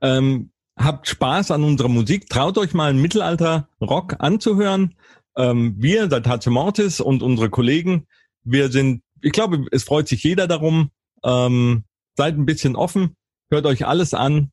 [0.00, 4.94] ähm, habt Spaß an unserer Musik, traut euch mal einen Mittelalter-Rock anzuhören.
[5.36, 8.06] Ähm, wir, Saltatio Mortis und unsere Kollegen,
[8.44, 10.90] wir sind, ich glaube, es freut sich jeder darum.
[11.24, 11.84] Ähm,
[12.16, 13.16] seid ein bisschen offen,
[13.50, 14.50] hört euch alles an.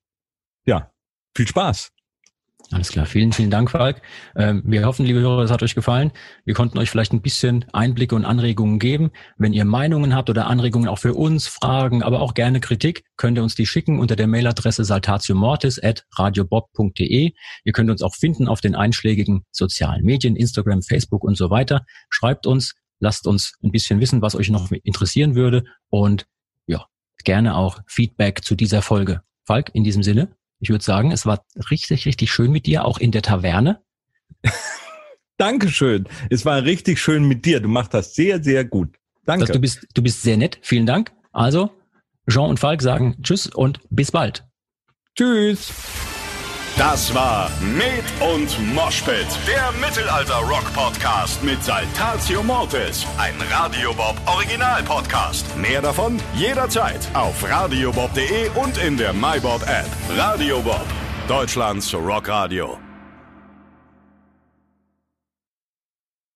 [0.65, 0.91] Ja,
[1.35, 1.91] viel Spaß.
[2.71, 4.01] Alles klar, vielen, vielen Dank, Falk.
[4.35, 6.11] Ähm, wir hoffen, liebe Hörer, es hat euch gefallen.
[6.45, 9.11] Wir konnten euch vielleicht ein bisschen Einblicke und Anregungen geben.
[9.37, 13.37] Wenn ihr Meinungen habt oder Anregungen auch für uns, Fragen, aber auch gerne Kritik, könnt
[13.37, 17.33] ihr uns die schicken unter der Mailadresse saltatiomortis at radiobob.de.
[17.63, 21.85] Ihr könnt uns auch finden auf den einschlägigen sozialen Medien, Instagram, Facebook und so weiter.
[22.09, 26.25] Schreibt uns, lasst uns ein bisschen wissen, was euch noch interessieren würde und
[27.26, 29.21] gerne auch Feedback zu dieser Folge.
[29.43, 32.97] Falk, in diesem Sinne, ich würde sagen, es war richtig, richtig schön mit dir, auch
[32.97, 33.82] in der Taverne.
[35.38, 36.07] Dankeschön.
[36.30, 37.59] Es war richtig schön mit dir.
[37.59, 38.95] Du machst das sehr, sehr gut.
[39.26, 39.43] Danke.
[39.43, 40.59] Also, du bist, du bist sehr nett.
[40.61, 41.11] Vielen Dank.
[41.34, 41.71] Also,
[42.30, 44.45] Jean und Falk sagen Tschüss und bis bald.
[45.15, 45.71] Tschüss.
[46.78, 55.45] Das war Med und Moshpit, der Mittelalter-Rock-Podcast mit Saltatio Mortis, ein Radiobob Original-Podcast.
[55.57, 59.88] Mehr davon jederzeit auf radiobob.de und in der MyBob-App.
[60.17, 60.86] Radio Bob,
[61.30, 62.84] Deutschlands Rockradio.